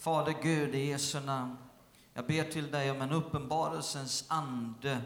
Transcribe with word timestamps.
Fader 0.00 0.34
Gud, 0.42 0.74
i 0.74 0.86
Jesu 0.86 1.20
namn. 1.20 1.56
Jag 2.14 2.26
ber 2.26 2.44
till 2.44 2.70
dig 2.70 2.90
om 2.90 3.02
en 3.02 3.12
uppenbarelsens 3.12 4.24
ande. 4.28 5.00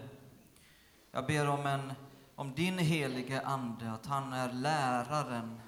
Jag 1.10 1.26
ber 1.26 1.48
om, 1.48 1.67
en, 1.67 1.92
om 2.34 2.54
din 2.54 2.79
helige 2.79 3.41
Ande, 3.41 3.91
att 3.91 4.07
han 4.07 4.33
är 4.33 4.53
läraren. 4.53 5.61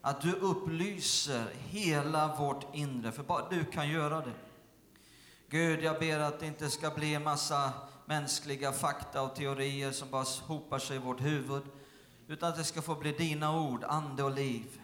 Att 0.00 0.20
du 0.20 0.32
upplyser 0.32 1.46
hela 1.54 2.36
vårt 2.36 2.74
inre, 2.74 3.12
för 3.12 3.22
bara 3.22 3.48
du 3.50 3.64
kan 3.64 3.88
göra 3.88 4.20
det. 4.20 4.34
Gud, 5.48 5.82
jag 5.84 5.98
ber 5.98 6.18
att 6.18 6.40
det 6.40 6.46
inte 6.46 6.70
ska 6.70 6.90
bli 6.90 7.14
en 7.14 7.24
massa 7.24 7.72
mänskliga 8.06 8.72
fakta 8.72 9.22
och 9.22 9.34
teorier 9.34 9.92
som 9.92 10.10
bara 10.10 10.26
hopar 10.46 10.78
sig 10.78 10.96
i 10.96 11.00
vårt 11.00 11.20
huvud, 11.20 11.62
utan 12.26 12.48
att 12.48 12.56
det 12.56 12.64
ska 12.64 12.82
få 12.82 12.94
bli 12.94 13.12
dina 13.12 13.60
ord, 13.60 13.84
ande 13.84 14.22
och 14.22 14.34
liv, 14.34 14.80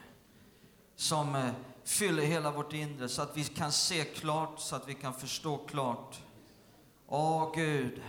som 0.97 1.35
eh, 1.35 1.51
fyller 1.89 2.23
hela 2.23 2.51
vårt 2.51 2.73
inre 2.73 3.09
så 3.09 3.23
att 3.23 3.37
vi 3.37 3.45
kan 3.45 3.73
se 3.73 4.05
klart, 4.05 4.61
så 4.61 4.77
att 4.77 4.89
vi 4.89 4.95
kan 4.95 5.15
förstå 5.15 5.57
klart. 5.57 6.23
Åh 7.07 7.53
Gud, 7.55 8.03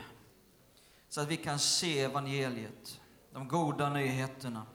så 1.09 1.21
att 1.21 1.27
vi 1.27 1.37
kan 1.37 1.59
se 1.59 1.99
evangeliet, 1.99 2.99
de 3.33 3.47
goda 3.47 3.89
nyheterna. 3.89 4.65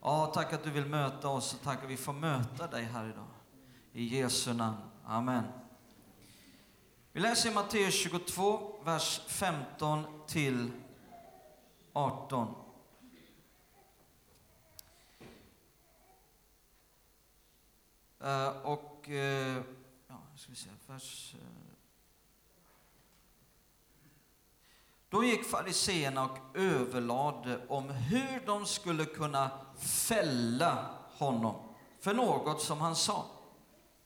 Ja, 0.00 0.30
tack 0.34 0.52
att 0.52 0.64
du 0.64 0.70
vill 0.70 0.86
möta 0.86 1.28
oss 1.28 1.54
och 1.54 1.60
tack 1.62 1.84
att 1.84 1.90
vi 1.90 1.96
får 1.96 2.12
möta 2.12 2.66
dig 2.66 2.84
här 2.84 3.08
idag. 3.08 3.26
I 3.92 4.18
Jesu 4.18 4.52
namn. 4.52 4.76
Amen. 5.06 5.44
Vi 7.12 7.20
läser 7.20 7.50
i 7.50 7.54
Matteus 7.54 7.94
22, 7.94 8.80
vers 8.84 9.20
15 9.26 10.04
till 10.26 10.70
18. 11.92 12.54
Uh, 18.24 18.48
och, 18.48 19.08
uh, 19.08 19.56
ja, 20.08 20.16
ska 20.36 20.50
vi 20.50 20.56
se, 20.56 20.70
vers... 20.86 21.34
Uh. 21.34 21.40
Då 25.10 25.24
gick 25.24 25.44
fariseerna 25.44 26.24
och 26.24 26.38
överlade 26.54 27.60
om 27.68 27.90
hur 27.90 28.46
de 28.46 28.66
skulle 28.66 29.04
kunna 29.04 29.50
fälla 29.78 30.86
honom 31.18 31.54
för 32.00 32.14
något 32.14 32.62
som 32.62 32.80
han 32.80 32.96
sa. 32.96 33.24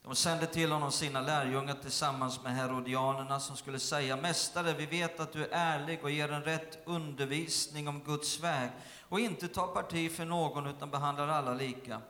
De 0.03 0.15
sände 0.15 0.45
till 0.45 0.71
honom 0.71 0.91
sina 0.91 1.21
lärjungar 1.21 1.73
tillsammans 1.73 2.43
med 2.43 2.55
herodianerna 2.55 3.39
som 3.39 3.57
skulle 3.57 3.79
säga 3.79 4.17
Mästare, 4.17 4.73
vi 4.73 4.85
vet 4.85 5.19
att 5.19 5.33
du 5.33 5.45
är 5.45 5.49
ärlig 5.51 6.03
och 6.03 6.11
ger 6.11 6.31
en 6.31 6.43
rätt 6.43 6.87
undervisning 6.87 7.87
om 7.87 7.99
Guds 7.99 8.39
väg 8.39 8.69
och 9.09 9.19
inte 9.19 9.47
tar 9.47 9.67
parti 9.67 10.11
för 10.11 10.25
någon 10.25 10.67
utan 10.67 10.91
behandlar 10.91 11.27
alla 11.27 11.53
lika. 11.53 12.01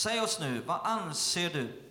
Säg 0.00 0.20
oss 0.20 0.40
nu, 0.40 0.62
vad 0.66 0.80
anser 0.82 1.50
du? 1.50 1.82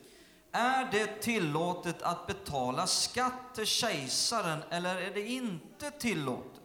Är 0.52 0.92
det 0.92 1.22
tillåtet 1.22 2.02
att 2.02 2.28
betala 2.28 2.88
skatt 2.88 3.56
till 3.56 3.66
kejsaren 3.66 4.60
eller 4.70 4.96
är 4.96 5.12
det 5.12 5.28
inte 5.28 5.92
tillåtet? 5.92 6.62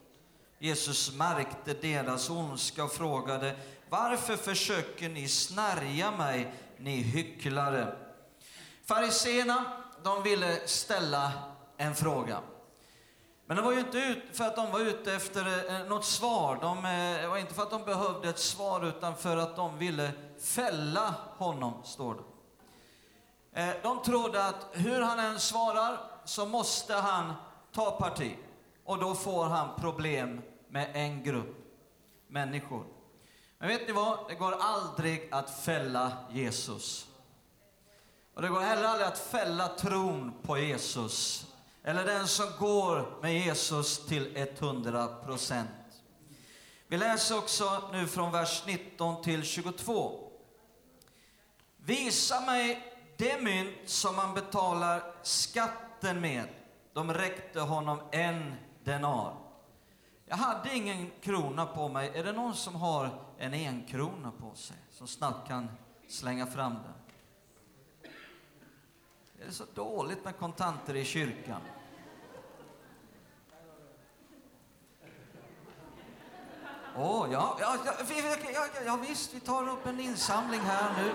Jesus 0.58 1.14
märkte 1.14 1.74
deras 1.74 2.30
ondska 2.30 2.84
och 2.84 2.92
frågade, 2.92 3.56
varför 3.88 4.36
försöker 4.36 5.08
ni 5.08 5.28
snärja 5.28 6.10
mig, 6.10 6.54
ni 6.78 6.96
hycklare? 6.96 7.96
Fariseerna, 8.84 9.64
de 10.02 10.22
ville 10.22 10.66
ställa 10.66 11.32
en 11.76 11.94
fråga. 11.94 12.40
Men 13.46 13.56
det 13.56 13.62
var 13.62 13.72
ju 13.72 13.80
inte 13.80 13.98
ut 13.98 14.22
för 14.32 14.44
att 14.44 14.56
de 14.56 14.70
var 14.70 14.80
ute 14.80 15.14
efter 15.14 15.70
eh, 15.70 15.86
något 15.86 16.04
svar. 16.04 16.58
De, 16.60 16.78
eh, 16.78 17.22
det 17.22 17.28
var 17.28 17.38
inte 17.38 17.54
för 17.54 17.62
att 17.62 17.70
de 17.70 17.84
behövde 17.84 18.28
ett 18.28 18.38
svar, 18.38 18.84
utan 18.84 19.16
för 19.16 19.36
att 19.36 19.56
de 19.56 19.78
ville 19.78 20.10
fälla 20.42 21.14
honom, 21.36 21.84
står 21.84 22.14
det. 22.14 22.22
Eh, 23.62 23.74
de 23.82 24.02
trodde 24.02 24.46
att 24.46 24.66
hur 24.72 25.00
han 25.00 25.18
än 25.18 25.40
svarar 25.40 25.98
så 26.24 26.46
måste 26.46 26.94
han 26.94 27.32
ta 27.72 27.90
parti. 27.90 28.36
Och 28.84 28.98
då 28.98 29.14
får 29.14 29.44
han 29.44 29.80
problem 29.80 30.42
med 30.68 30.90
en 30.94 31.22
grupp 31.22 31.56
människor. 32.28 32.84
Men 33.58 33.68
vet 33.68 33.86
ni 33.86 33.92
vad? 33.92 34.18
Det 34.28 34.34
går 34.34 34.56
aldrig 34.60 35.28
att 35.32 35.50
fälla 35.50 36.12
Jesus. 36.30 37.06
Och 38.34 38.42
det 38.42 38.48
går 38.48 38.60
heller 38.60 38.84
aldrig 38.84 39.08
att 39.08 39.18
fälla 39.18 39.68
tron 39.68 40.32
på 40.42 40.58
Jesus, 40.58 41.46
eller 41.84 42.04
den 42.04 42.28
som 42.28 42.46
går 42.58 43.18
med 43.22 43.34
Jesus 43.34 44.06
till 44.06 44.36
100 44.36 45.06
procent. 45.06 45.68
Vi 46.86 46.96
läser 46.96 47.38
också 47.38 47.82
nu 47.92 48.06
från 48.06 48.32
vers 48.32 48.62
19 48.66 49.22
till 49.22 49.42
22. 49.42 50.23
Visa 51.86 52.40
mig 52.40 52.92
det 53.16 53.42
mynt 53.42 53.76
som 53.84 54.16
man 54.16 54.34
betalar 54.34 55.02
skatten 55.22 56.20
med. 56.20 56.48
De 56.92 57.14
räckte 57.14 57.60
honom 57.60 58.00
en 58.12 58.54
denar. 58.84 59.36
Jag 60.26 60.36
hade 60.36 60.76
ingen 60.76 61.10
krona 61.20 61.66
på 61.66 61.88
mig. 61.88 62.10
Är 62.14 62.24
det 62.24 62.32
någon 62.32 62.54
som 62.54 62.74
har 62.74 63.10
en 63.38 63.54
enkrona 63.54 64.32
på 64.40 64.54
sig, 64.54 64.76
som 64.90 65.06
snabbt 65.06 65.48
kan 65.48 65.70
slänga 66.08 66.46
fram 66.46 66.72
den? 66.72 66.92
Det 69.38 69.44
är 69.44 69.50
så 69.50 69.64
dåligt 69.74 70.24
med 70.24 70.36
kontanter 70.36 70.96
i 70.96 71.04
kyrkan. 71.04 71.60
Åh, 76.96 77.22
oh, 77.22 77.32
ja, 77.32 77.56
ja, 77.60 77.78
ja, 77.84 78.36
ja, 78.54 78.66
ja, 78.86 78.98
visst, 79.08 79.34
vi 79.34 79.40
tar 79.40 79.68
upp 79.68 79.86
en 79.86 80.00
insamling 80.00 80.60
här 80.60 81.02
nu. 81.02 81.12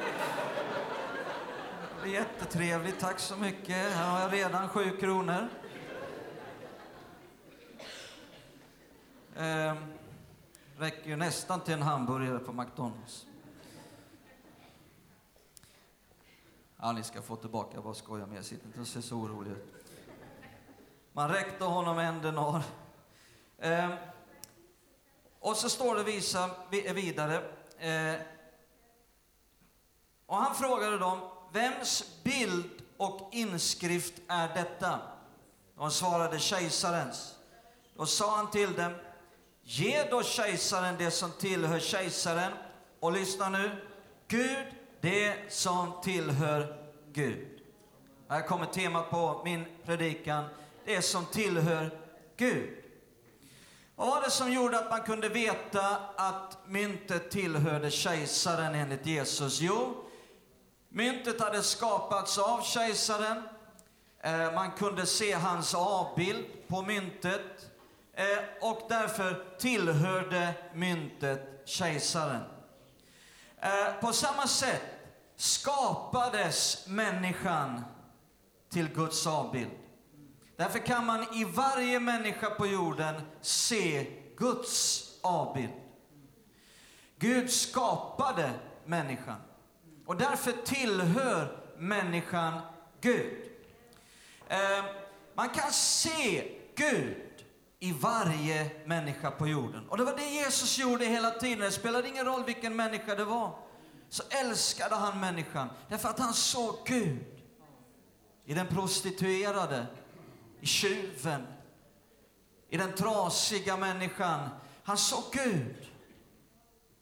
Det 2.03 2.09
är 2.09 2.13
jättetrevligt, 2.13 2.99
tack 2.99 3.19
så 3.19 3.35
mycket. 3.35 3.75
Här 3.75 4.11
har 4.11 4.19
jag 4.19 4.33
redan 4.33 4.69
sju 4.69 4.97
kronor. 4.97 5.47
Eh, 9.35 9.75
räcker 10.77 11.09
ju 11.09 11.15
nästan 11.15 11.61
till 11.61 11.73
en 11.73 11.81
hamburgare 11.81 12.39
på 12.39 12.53
McDonalds. 12.53 13.25
Ja, 16.77 16.91
ni 16.91 17.03
ska 17.03 17.21
få 17.21 17.35
tillbaka, 17.35 17.69
jag 17.73 17.83
bara 17.83 17.93
skojar 17.93 18.25
med 18.25 18.37
er, 18.37 18.41
sitt 18.41 18.65
inte 18.65 18.81
och 18.81 18.87
se 18.87 19.01
så 19.01 19.15
orolig 19.15 19.51
ut. 19.51 19.75
Man 21.13 21.29
räckte 21.29 21.63
honom 21.63 21.99
en 21.99 22.21
denar. 22.21 22.63
Eh, 23.57 23.89
och 25.39 25.57
så 25.57 25.69
står 25.69 25.95
det 25.95 26.03
visa, 26.03 26.49
vidare. 26.71 27.35
Eh, 27.79 28.21
och 30.25 30.37
han 30.37 30.55
frågade 30.55 30.97
dem, 30.97 31.19
vems 31.53 32.03
bild 32.23 32.69
och 32.97 33.29
inskrift 33.31 34.13
är 34.27 34.53
detta? 34.53 34.99
De 35.75 35.91
svarade 35.91 36.39
kejsarens. 36.39 37.35
Då 37.95 38.05
sa 38.05 38.35
han 38.35 38.51
till 38.51 38.73
dem, 38.73 38.95
ge 39.63 40.03
då 40.09 40.23
kejsaren 40.23 40.95
det 40.97 41.11
som 41.11 41.31
tillhör 41.31 41.79
kejsaren. 41.79 42.51
Och 42.99 43.11
lyssna 43.11 43.49
nu, 43.49 43.71
Gud 44.27 44.65
det 45.01 45.53
som 45.53 45.91
tillhör 46.03 46.89
Gud. 47.13 47.47
Här 48.27 48.47
kommer 48.47 48.65
temat 48.65 49.09
på 49.09 49.41
min 49.45 49.65
predikan, 49.85 50.45
det 50.85 51.01
som 51.01 51.25
tillhör 51.25 51.91
Gud. 52.37 52.78
Vad 53.99 54.09
var 54.09 54.21
det 54.21 54.31
som 54.31 54.51
gjorde 54.51 54.79
att 54.79 54.89
man 54.89 55.01
kunde 55.01 55.29
veta 55.29 55.97
att 56.15 56.57
myntet 56.65 57.31
tillhörde 57.31 57.91
kejsaren 57.91 58.75
enligt 58.75 59.05
Jesus? 59.05 59.61
Jo, 59.61 60.05
myntet 60.89 61.41
hade 61.41 61.63
skapats 61.63 62.37
av 62.37 62.61
kejsaren. 62.61 63.43
Eh, 64.21 64.53
man 64.53 64.71
kunde 64.71 65.05
se 65.05 65.33
hans 65.33 65.75
avbild 65.75 66.45
på 66.67 66.81
myntet 66.81 67.71
eh, 68.13 68.69
och 68.69 68.81
därför 68.89 69.45
tillhörde 69.57 70.53
myntet 70.73 71.61
kejsaren. 71.65 72.43
Eh, 73.61 73.93
på 74.01 74.13
samma 74.13 74.47
sätt 74.47 74.83
skapades 75.35 76.87
människan 76.87 77.81
till 78.69 78.89
Guds 78.89 79.27
avbild. 79.27 79.71
Därför 80.59 80.79
kan 80.79 81.05
man 81.05 81.25
i 81.33 81.43
varje 81.43 81.99
människa 81.99 82.49
på 82.49 82.67
jorden 82.67 83.21
se 83.41 84.07
Guds 84.37 85.05
avbild. 85.21 85.73
Gud 87.17 87.51
skapade 87.51 88.51
människan 88.85 89.35
och 90.05 90.17
därför 90.17 90.51
tillhör 90.51 91.63
människan 91.77 92.61
Gud. 93.01 93.37
Eh, 94.47 94.85
man 95.35 95.49
kan 95.49 95.71
se 95.71 96.51
Gud 96.75 97.45
i 97.79 97.91
varje 97.91 98.71
människa 98.85 99.31
på 99.31 99.47
jorden. 99.47 99.89
Och 99.89 99.97
det 99.97 100.03
var 100.03 100.17
det 100.17 100.29
Jesus 100.29 100.77
gjorde 100.77 101.05
hela 101.05 101.31
tiden. 101.31 101.59
Det 101.59 101.71
spelade 101.71 102.07
ingen 102.07 102.25
roll 102.25 102.43
vilken 102.45 102.75
människa 102.75 103.15
det 103.15 103.25
var. 103.25 103.55
Så 104.09 104.23
älskade 104.29 104.95
han 104.95 105.19
människan 105.19 105.69
därför 105.89 106.09
att 106.09 106.19
han 106.19 106.33
såg 106.33 106.75
Gud. 106.85 107.25
I 108.45 108.53
den 108.53 108.67
prostituerade, 108.67 109.85
i 110.61 110.65
tjuven, 110.65 111.47
i 112.69 112.77
den 112.77 112.93
trasiga 112.93 113.77
människan. 113.77 114.49
Han 114.83 114.97
såg 114.97 115.23
Gud. 115.31 115.87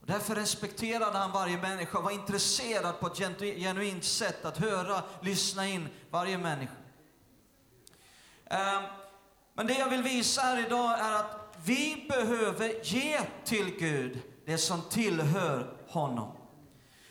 Och 0.01 0.07
därför 0.07 0.35
respekterade 0.35 1.17
han 1.17 1.31
varje 1.31 1.57
människa, 1.57 1.97
och 1.97 2.03
var 2.03 2.11
intresserad 2.11 2.99
på 2.99 3.07
ett 3.07 3.17
genuint 3.41 4.03
sätt 4.03 4.45
att 4.45 4.57
höra, 4.57 5.03
lyssna 5.21 5.67
in 5.67 5.89
varje 6.09 6.37
människa. 6.37 6.73
Ehm, 8.45 8.83
men 9.53 9.67
det 9.67 9.73
jag 9.73 9.89
vill 9.89 10.03
visa 10.03 10.41
här 10.41 10.65
idag 10.65 10.99
är 10.99 11.15
att 11.15 11.57
vi 11.63 12.05
behöver 12.09 12.85
ge 12.85 13.19
till 13.45 13.77
Gud 13.79 14.21
det 14.45 14.57
som 14.57 14.81
tillhör 14.81 15.77
honom. 15.87 16.37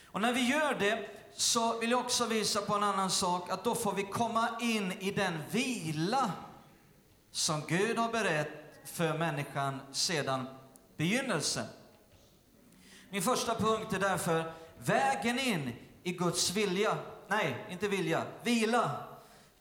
Och 0.06 0.20
när 0.20 0.32
vi 0.32 0.40
gör 0.40 0.74
det 0.74 1.15
så 1.36 1.78
vill 1.78 1.90
jag 1.90 2.00
också 2.00 2.26
visa 2.26 2.60
på 2.60 2.74
en 2.74 2.82
annan 2.82 3.10
sak, 3.10 3.50
att 3.50 3.64
då 3.64 3.74
får 3.74 3.92
vi 3.92 4.02
komma 4.02 4.48
in 4.60 4.92
i 4.92 5.10
den 5.10 5.42
vila 5.50 6.32
som 7.30 7.62
Gud 7.68 7.98
har 7.98 8.12
berett 8.12 8.48
för 8.84 9.18
människan 9.18 9.80
sedan 9.92 10.46
begynnelsen. 10.96 11.66
Min 13.10 13.22
första 13.22 13.54
punkt 13.54 13.92
är 13.92 13.98
därför 13.98 14.52
vägen 14.78 15.38
in 15.38 15.72
i 16.02 16.12
Guds 16.12 16.50
vilja. 16.50 16.98
Nej, 17.28 17.66
inte 17.70 17.88
vilja, 17.88 18.22
vila. 18.42 18.90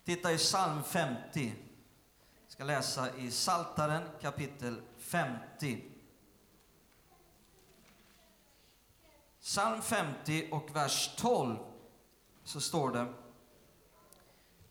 Titta 0.06 0.32
i 0.32 0.38
psalm 0.38 0.84
50. 0.84 1.54
Jag 2.44 2.52
ska 2.52 2.64
läsa 2.64 3.16
i 3.18 3.32
Saltaren 3.32 4.02
kapitel 4.22 4.82
50. 5.00 5.95
Psalm 9.46 9.82
50 9.82 10.48
och 10.52 10.76
vers 10.76 11.16
12 11.18 11.58
så 12.44 12.62
står 12.62 12.92
det 12.92 13.06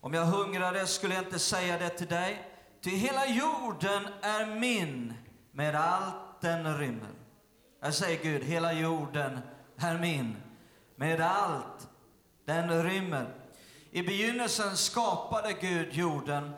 Om 0.00 0.15
jag 0.15 0.25
hungrade 0.25 0.87
skulle 0.87 1.15
jag 1.15 1.25
inte 1.25 1.38
säga 1.38 1.79
det 1.79 1.88
till 1.88 2.06
dig, 2.06 2.50
ty 2.81 2.91
hela 2.91 3.26
jorden 3.26 4.03
är 4.23 4.47
min 4.61 5.15
med 5.53 5.75
allt 5.75 6.41
den 6.41 6.79
rymmer. 6.79 7.11
Jag 7.81 7.94
säger 7.94 8.23
Gud, 8.23 8.43
hela 8.43 8.73
jorden 8.73 9.38
är 9.76 9.99
min 9.99 10.37
med 10.97 11.20
allt 11.20 11.88
den 12.44 12.82
rymmer. 12.82 13.35
I 13.91 14.03
begynnelsen 14.03 14.77
skapade 14.77 15.53
Gud 15.53 15.93
jorden. 15.93 16.50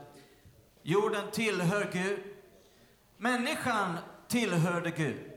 Jorden 0.83 1.31
tillhör 1.33 1.91
Gud. 1.93 2.21
Människan 3.17 3.99
tillhörde 4.29 4.91
Gud. 4.91 5.33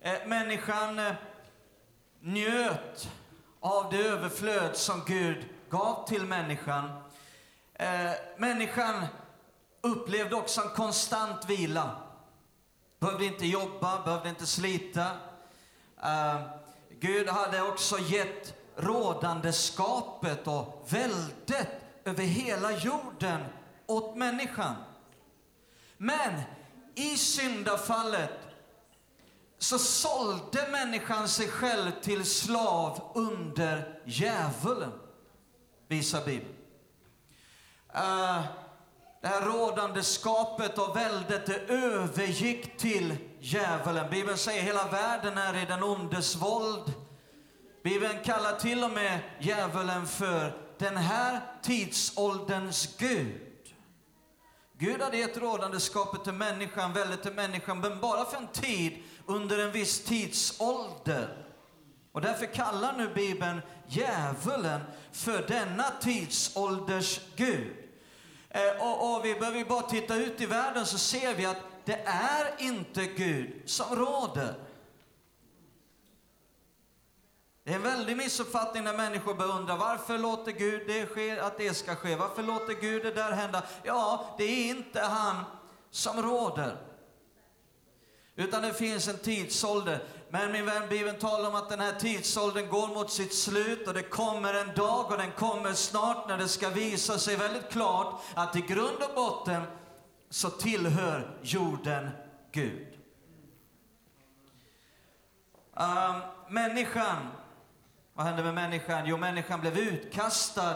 Eh, 0.00 0.26
människan 0.26 0.98
eh, 0.98 1.14
njöt 2.28 3.10
av 3.60 3.90
det 3.90 3.98
överflöd 3.98 4.76
som 4.76 5.02
Gud 5.06 5.46
gav 5.70 6.08
till 6.08 6.26
människan. 6.26 6.90
Eh, 7.74 8.10
människan 8.36 9.06
upplevde 9.80 10.36
också 10.36 10.60
en 10.60 10.68
konstant 10.68 11.50
vila. 11.50 11.90
Behövde 12.98 13.24
inte 13.24 13.46
jobba, 13.46 14.02
behövde 14.04 14.28
inte 14.28 14.46
slita. 14.46 15.06
Eh, 16.02 16.40
Gud 17.00 17.28
hade 17.28 17.62
också 17.62 17.98
gett 17.98 18.54
rådandeskapet 18.76 20.46
och 20.46 20.86
väldet 20.88 21.68
över 22.04 22.24
hela 22.24 22.72
jorden 22.72 23.44
åt 23.86 24.16
människan. 24.16 24.74
Men 25.96 26.40
i 26.94 27.16
syndafallet 27.16 28.47
så 29.58 29.78
sålde 29.78 30.68
människan 30.70 31.28
sig 31.28 31.48
själv 31.48 31.90
till 32.02 32.24
slav 32.24 33.12
under 33.14 34.00
djävulen, 34.04 34.92
visar 35.88 36.24
Bibeln. 36.24 36.54
Uh, 37.94 38.42
det 39.20 39.28
här 39.28 39.40
rådande 39.42 40.02
skapet 40.02 40.78
och 40.78 40.96
väldet, 40.96 41.46
det 41.46 41.74
övergick 41.74 42.78
till 42.78 43.16
djävulen. 43.40 44.10
Bibeln 44.10 44.38
säger 44.38 44.62
hela 44.62 44.88
världen 44.88 45.38
är 45.38 45.62
i 45.62 45.64
den 45.64 45.82
ondes 45.82 46.36
våld. 46.36 46.92
Bibeln 47.84 48.24
kallar 48.24 48.56
till 48.56 48.84
och 48.84 48.90
med 48.90 49.20
djävulen 49.40 50.06
för 50.06 50.52
den 50.78 50.96
här 50.96 51.40
tidsålderns 51.62 52.96
Gud. 52.98 53.74
Gud 54.78 55.02
hade 55.02 55.16
gett 55.16 55.36
rådandeskapet 55.36 56.24
till 56.24 56.32
människan, 56.32 56.92
väldet 56.92 57.22
till 57.22 57.32
människan, 57.32 57.80
men 57.80 58.00
bara 58.00 58.24
för 58.24 58.36
en 58.36 58.46
tid 58.46 59.02
under 59.28 59.58
en 59.58 59.72
viss 59.72 60.04
tidsålder. 60.04 61.46
Och 62.12 62.20
därför 62.20 62.46
kallar 62.46 62.92
nu 62.92 63.14
Bibeln 63.14 63.60
djävulen 63.86 64.80
för 65.12 65.46
denna 65.48 65.90
tidsålders 66.00 67.20
Gud. 67.36 67.76
Eh, 68.50 68.82
och, 68.82 69.16
och 69.16 69.24
vi 69.24 69.34
behöver 69.34 69.64
bara 69.64 69.82
titta 69.82 70.16
ut 70.16 70.40
i 70.40 70.46
världen 70.46 70.86
så 70.86 70.98
ser 70.98 71.34
vi 71.34 71.46
att 71.46 71.62
det 71.84 72.00
är 72.06 72.54
inte 72.58 73.04
Gud 73.04 73.62
som 73.66 73.96
råder. 73.96 74.54
Det 77.64 77.70
är 77.70 77.76
en 77.76 77.82
väldig 77.82 78.16
missuppfattning 78.16 78.84
när 78.84 78.96
människor 78.96 79.34
beundrar 79.34 79.76
varför 79.76 80.18
låter 80.18 80.52
Gud 80.52 80.86
det 80.86 81.06
ske, 81.06 81.40
att 81.40 81.58
det 81.58 81.74
ska 81.74 81.94
ske? 81.94 82.16
Varför 82.16 82.42
låter 82.42 82.80
Gud 82.80 83.02
det 83.02 83.10
där 83.10 83.32
hända? 83.32 83.62
Ja, 83.82 84.34
det 84.38 84.44
är 84.44 84.70
inte 84.70 85.00
han 85.00 85.44
som 85.90 86.22
råder. 86.22 86.87
Utan 88.38 88.62
det 88.62 88.74
finns 88.74 89.08
en 89.08 89.18
tidsålder. 89.18 90.02
Men 90.30 90.52
min 90.52 90.66
vän, 90.66 90.88
Bibeln 90.88 91.18
talar 91.18 91.48
om 91.48 91.54
att 91.54 91.68
den 91.68 91.80
här 91.80 91.92
tidsåldern 91.92 92.68
går 92.68 92.88
mot 92.88 93.12
sitt 93.12 93.34
slut 93.34 93.88
och 93.88 93.94
det 93.94 94.02
kommer 94.02 94.54
en 94.54 94.74
dag 94.74 95.10
och 95.10 95.18
den 95.18 95.30
kommer 95.32 95.72
snart 95.72 96.28
när 96.28 96.38
det 96.38 96.48
ska 96.48 96.68
visa 96.68 97.18
sig 97.18 97.36
väldigt 97.36 97.70
klart 97.70 98.22
att 98.34 98.56
i 98.56 98.60
grund 98.60 99.02
och 99.08 99.14
botten 99.14 99.62
så 100.30 100.50
tillhör 100.50 101.38
jorden 101.42 102.10
Gud. 102.52 102.86
Um, 105.74 106.20
människan, 106.48 107.28
vad 108.14 108.26
hände 108.26 108.42
med 108.42 108.54
människan? 108.54 109.06
Jo, 109.06 109.16
människan 109.16 109.60
blev 109.60 109.78
utkastad 109.78 110.74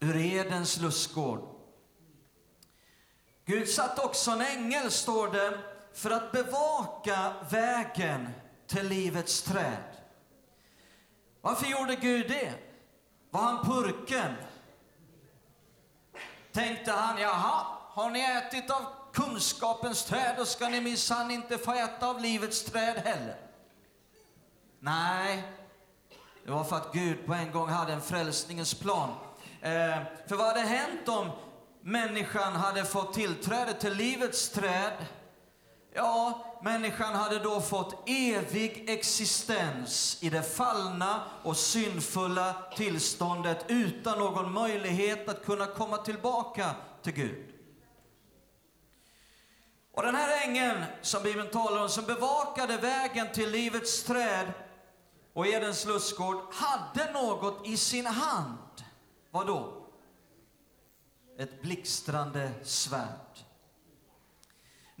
ur 0.00 0.16
Edens 0.16 0.80
lustgård. 0.80 1.40
Gud 3.44 3.68
satte 3.68 4.02
också 4.02 4.30
en 4.30 4.40
ängel, 4.40 4.90
står 4.90 5.28
det, 5.28 5.71
för 5.94 6.10
att 6.10 6.32
bevaka 6.32 7.32
vägen 7.50 8.28
till 8.66 8.88
livets 8.88 9.42
träd. 9.42 9.82
Varför 11.40 11.66
gjorde 11.66 11.96
Gud 11.96 12.28
det? 12.28 12.54
Var 13.30 13.40
han 13.40 13.64
purken? 13.64 14.34
Tänkte 16.52 16.92
han, 16.92 17.18
jaha, 17.18 17.66
har 17.88 18.10
ni 18.10 18.20
ätit 18.20 18.70
av 18.70 18.82
kunskapens 19.12 20.04
träd, 20.04 20.34
då 20.38 20.44
ska 20.44 20.68
ni 20.68 20.80
minsann 20.80 21.30
inte 21.30 21.58
få 21.58 21.72
äta 21.72 22.06
av 22.06 22.20
livets 22.20 22.64
träd 22.64 22.96
heller. 22.96 23.36
Nej, 24.80 25.42
det 26.44 26.50
var 26.50 26.64
för 26.64 26.76
att 26.76 26.92
Gud 26.92 27.26
på 27.26 27.34
en 27.34 27.52
gång 27.52 27.68
hade 27.68 27.92
en 27.92 28.00
frälsningens 28.00 28.74
plan. 28.74 29.10
Eh, 29.60 29.98
för 30.26 30.36
vad 30.36 30.46
hade 30.46 30.60
hänt 30.60 31.08
om 31.08 31.30
människan 31.80 32.52
hade 32.52 32.84
fått 32.84 33.14
tillträde 33.14 33.72
till 33.72 33.92
livets 33.92 34.48
träd 34.50 35.06
Ja, 35.94 36.44
människan 36.62 37.14
hade 37.14 37.38
då 37.38 37.60
fått 37.60 38.08
evig 38.08 38.90
existens 38.90 40.18
i 40.22 40.30
det 40.30 40.42
fallna 40.42 41.24
och 41.42 41.56
syndfulla 41.56 42.54
tillståndet 42.76 43.64
utan 43.68 44.18
någon 44.18 44.52
möjlighet 44.52 45.28
att 45.28 45.44
kunna 45.44 45.66
komma 45.66 45.96
tillbaka 45.96 46.74
till 47.02 47.12
Gud. 47.12 47.52
Och 49.92 50.02
den 50.02 50.14
här 50.14 50.48
ängeln 50.48 50.84
som 51.02 51.22
Bibeln 51.22 51.50
talar 51.50 51.82
om, 51.82 51.88
som 51.88 52.04
bevakade 52.04 52.76
vägen 52.76 53.32
till 53.32 53.50
livets 53.50 54.02
träd 54.02 54.52
och 55.32 55.46
Edens 55.46 55.86
lustgård, 55.86 56.36
hade 56.52 57.12
något 57.12 57.66
i 57.66 57.76
sin 57.76 58.06
hand. 58.06 58.84
Vad 59.30 59.46
då? 59.46 59.88
Ett 61.38 61.62
blixtrande 61.62 62.50
svärd. 62.62 63.51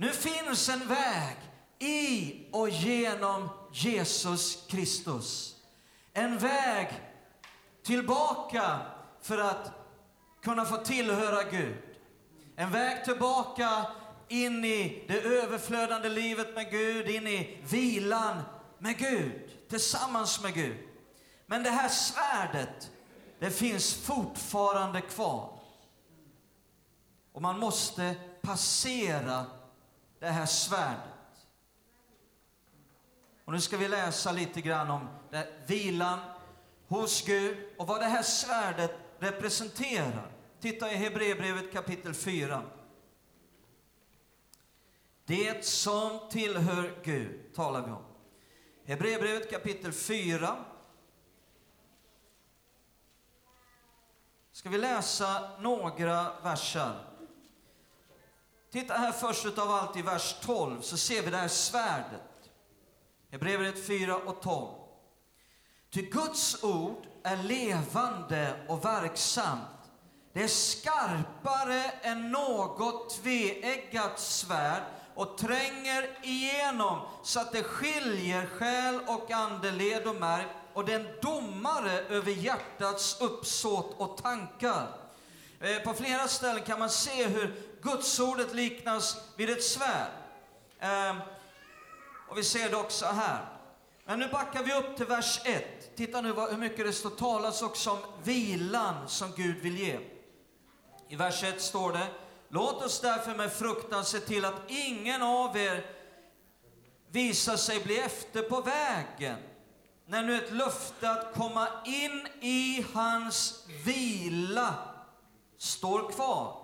Nu 0.02 0.12
finns 0.12 0.68
en 0.68 0.88
väg 0.88 1.36
i 1.78 2.34
och 2.52 2.68
genom 2.68 3.48
Jesus 3.72 4.66
Kristus. 4.68 5.56
En 6.12 6.38
väg 6.38 6.88
tillbaka 7.82 8.80
för 9.20 9.38
att 9.38 9.72
kunna 10.42 10.64
få 10.64 10.76
tillhöra 10.76 11.42
Gud. 11.42 11.76
En 12.56 12.70
väg 12.70 13.04
tillbaka 13.04 13.86
in 14.28 14.64
i 14.64 15.04
det 15.08 15.20
överflödande 15.20 16.08
livet 16.08 16.54
med 16.54 16.70
Gud, 16.70 17.08
in 17.08 17.26
i 17.26 17.58
vilan 17.70 18.42
med 18.78 18.98
Gud, 18.98 19.68
tillsammans 19.68 20.42
med 20.42 20.54
Gud. 20.54 20.76
Men 21.46 21.62
det 21.62 21.70
här 21.70 21.88
svärdet, 21.88 22.90
det 23.38 23.50
finns 23.50 23.94
fortfarande 23.94 25.00
kvar. 25.00 25.58
Och 27.32 27.42
man 27.42 27.58
måste 27.58 28.14
passera 28.40 29.46
det 30.22 30.30
här 30.30 30.46
svärdet. 30.46 31.46
Och 33.44 33.52
nu 33.52 33.60
ska 33.60 33.76
vi 33.76 33.88
läsa 33.88 34.32
lite 34.32 34.60
grann 34.60 34.90
om 34.90 35.08
det, 35.30 35.48
vilan 35.66 36.18
hos 36.88 37.26
Gud 37.26 37.56
och 37.78 37.86
vad 37.86 38.00
det 38.00 38.06
här 38.06 38.22
svärdet 38.22 38.94
representerar. 39.18 40.32
Titta 40.60 40.92
i 40.92 40.94
Hebreerbrevet 40.94 41.72
kapitel 41.72 42.14
4. 42.14 42.62
Det 45.24 45.64
som 45.64 46.20
tillhör 46.30 47.02
Gud 47.04 47.54
talar 47.54 47.86
vi 47.86 47.90
om. 47.92 48.04
Hebreerbrevet 48.84 49.50
kapitel 49.50 49.92
4. 49.92 50.64
Ska 54.52 54.68
vi 54.68 54.78
läsa 54.78 55.50
några 55.60 56.40
verser. 56.40 57.11
Titta 58.72 58.94
här 58.94 59.12
först 59.12 59.46
utav 59.46 59.70
allt 59.70 59.96
i 59.96 60.02
vers 60.02 60.36
12, 60.40 60.80
så 60.80 60.96
ser 60.96 61.22
vi 61.22 61.30
det 61.30 61.36
här 61.36 61.48
svärdet. 61.48 62.50
Hebreerbrevet 63.30 63.86
4 63.86 64.16
och 64.16 64.42
12. 64.42 64.68
Ty 65.90 66.02
Guds 66.02 66.64
ord 66.64 67.06
är 67.22 67.36
levande 67.36 68.54
och 68.68 68.84
verksamt. 68.84 69.60
Det 70.32 70.42
är 70.42 70.48
skarpare 70.48 71.84
än 72.02 72.30
något 72.30 73.22
tveeggat 73.22 74.20
svärd 74.20 74.82
och 75.14 75.38
tränger 75.38 76.18
igenom 76.22 76.98
så 77.22 77.40
att 77.40 77.52
det 77.52 77.62
skiljer 77.62 78.46
själ 78.46 79.00
och 79.06 79.30
ande, 79.30 79.70
led 79.70 80.06
och 80.06 80.16
märg 80.16 80.46
och 80.72 80.84
den 80.84 81.06
domare 81.22 81.92
över 81.92 82.32
hjärtats 82.32 83.20
uppsåt 83.20 83.94
och 83.98 84.16
tankar. 84.22 84.86
Eh, 85.60 85.78
på 85.78 85.94
flera 85.94 86.28
ställen 86.28 86.62
kan 86.62 86.78
man 86.78 86.90
se 86.90 87.26
hur 87.26 87.71
Gudsordet 87.82 88.54
liknas 88.54 89.16
vid 89.36 89.50
ett 89.50 89.64
svärd. 89.64 90.10
Eh, 90.78 91.16
och 92.28 92.38
vi 92.38 92.44
ser 92.44 92.70
det 92.70 92.76
också 92.76 93.06
här. 93.06 93.46
Men 94.04 94.18
nu 94.18 94.28
backar 94.28 94.62
vi 94.62 94.72
upp 94.72 94.96
till 94.96 95.06
vers 95.06 95.40
1. 95.44 95.96
Titta 95.96 96.20
nu 96.20 96.32
hur 96.32 96.56
mycket 96.56 96.86
det 96.86 96.92
står 96.92 97.10
talas 97.10 97.62
också 97.62 97.90
om 97.90 97.98
vilan 98.22 99.08
som 99.08 99.32
Gud 99.36 99.56
vill 99.56 99.78
ge. 99.78 99.98
I 101.08 101.16
vers 101.16 101.44
1 101.44 101.62
står 101.62 101.92
det 101.92 102.06
Låt 102.48 102.82
oss 102.82 103.00
därför 103.00 103.34
med 103.34 103.52
fruktan 103.52 104.04
se 104.04 104.18
till 104.18 104.44
att 104.44 104.62
ingen 104.68 105.22
av 105.22 105.56
er 105.56 105.86
visar 107.10 107.56
sig 107.56 107.80
bli 107.84 107.98
efter 107.98 108.42
på 108.42 108.60
vägen 108.60 109.38
när 110.06 110.22
nu 110.22 110.36
ett 110.36 110.52
löfte 110.52 111.10
att 111.10 111.34
komma 111.34 111.68
in 111.84 112.28
i 112.40 112.86
hans 112.94 113.66
vila 113.84 114.74
står 115.58 116.12
kvar. 116.12 116.61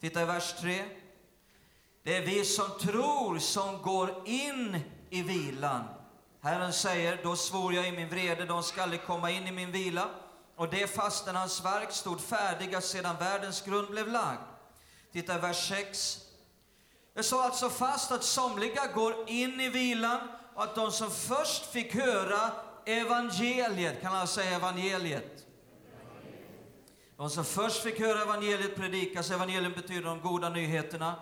Titta 0.00 0.22
i 0.22 0.24
vers 0.24 0.54
3. 0.60 0.84
Det 2.02 2.16
är 2.16 2.22
vi 2.22 2.44
som 2.44 2.78
tror 2.80 3.38
som 3.38 3.82
går 3.82 4.22
in 4.24 4.80
i 5.10 5.22
vilan. 5.22 5.84
Herren 6.42 6.72
säger, 6.72 7.20
då 7.22 7.36
svor 7.36 7.74
jag 7.74 7.88
i 7.88 7.92
min 7.92 8.08
vrede, 8.08 8.44
de 8.44 8.62
skall 8.62 8.98
komma 8.98 9.30
in 9.30 9.46
i 9.46 9.52
min 9.52 9.72
vila 9.72 10.08
och 10.56 10.70
det 10.70 10.86
fastän 10.86 11.36
hans 11.36 11.64
verk 11.64 11.92
stod 11.92 12.20
färdiga 12.20 12.80
sedan 12.80 13.16
världens 13.18 13.62
grund 13.62 13.90
blev 13.90 14.08
lagd. 14.08 14.40
Titta 15.12 15.34
i 15.34 15.38
vers 15.38 15.68
6. 15.68 16.18
Jag 17.14 17.24
sa 17.24 17.44
alltså 17.44 17.70
fast 17.70 18.12
att 18.12 18.24
somliga 18.24 18.86
går 18.94 19.14
in 19.30 19.60
i 19.60 19.68
vilan 19.68 20.20
och 20.54 20.62
att 20.62 20.74
de 20.74 20.92
som 20.92 21.10
först 21.10 21.66
fick 21.66 21.94
höra 21.94 22.50
evangeliet, 22.86 24.00
kan 24.00 24.12
man 24.12 24.28
säga 24.28 24.56
evangeliet? 24.56 25.45
De 27.16 27.30
som 27.30 27.44
först 27.44 27.82
fick 27.82 28.00
höra 28.00 28.22
evangeliet 28.22 28.76
predikas, 28.76 29.30
evangelium 29.30 29.72
betyder 29.72 30.02
de 30.02 30.20
goda 30.20 30.48
nyheterna, 30.48 31.14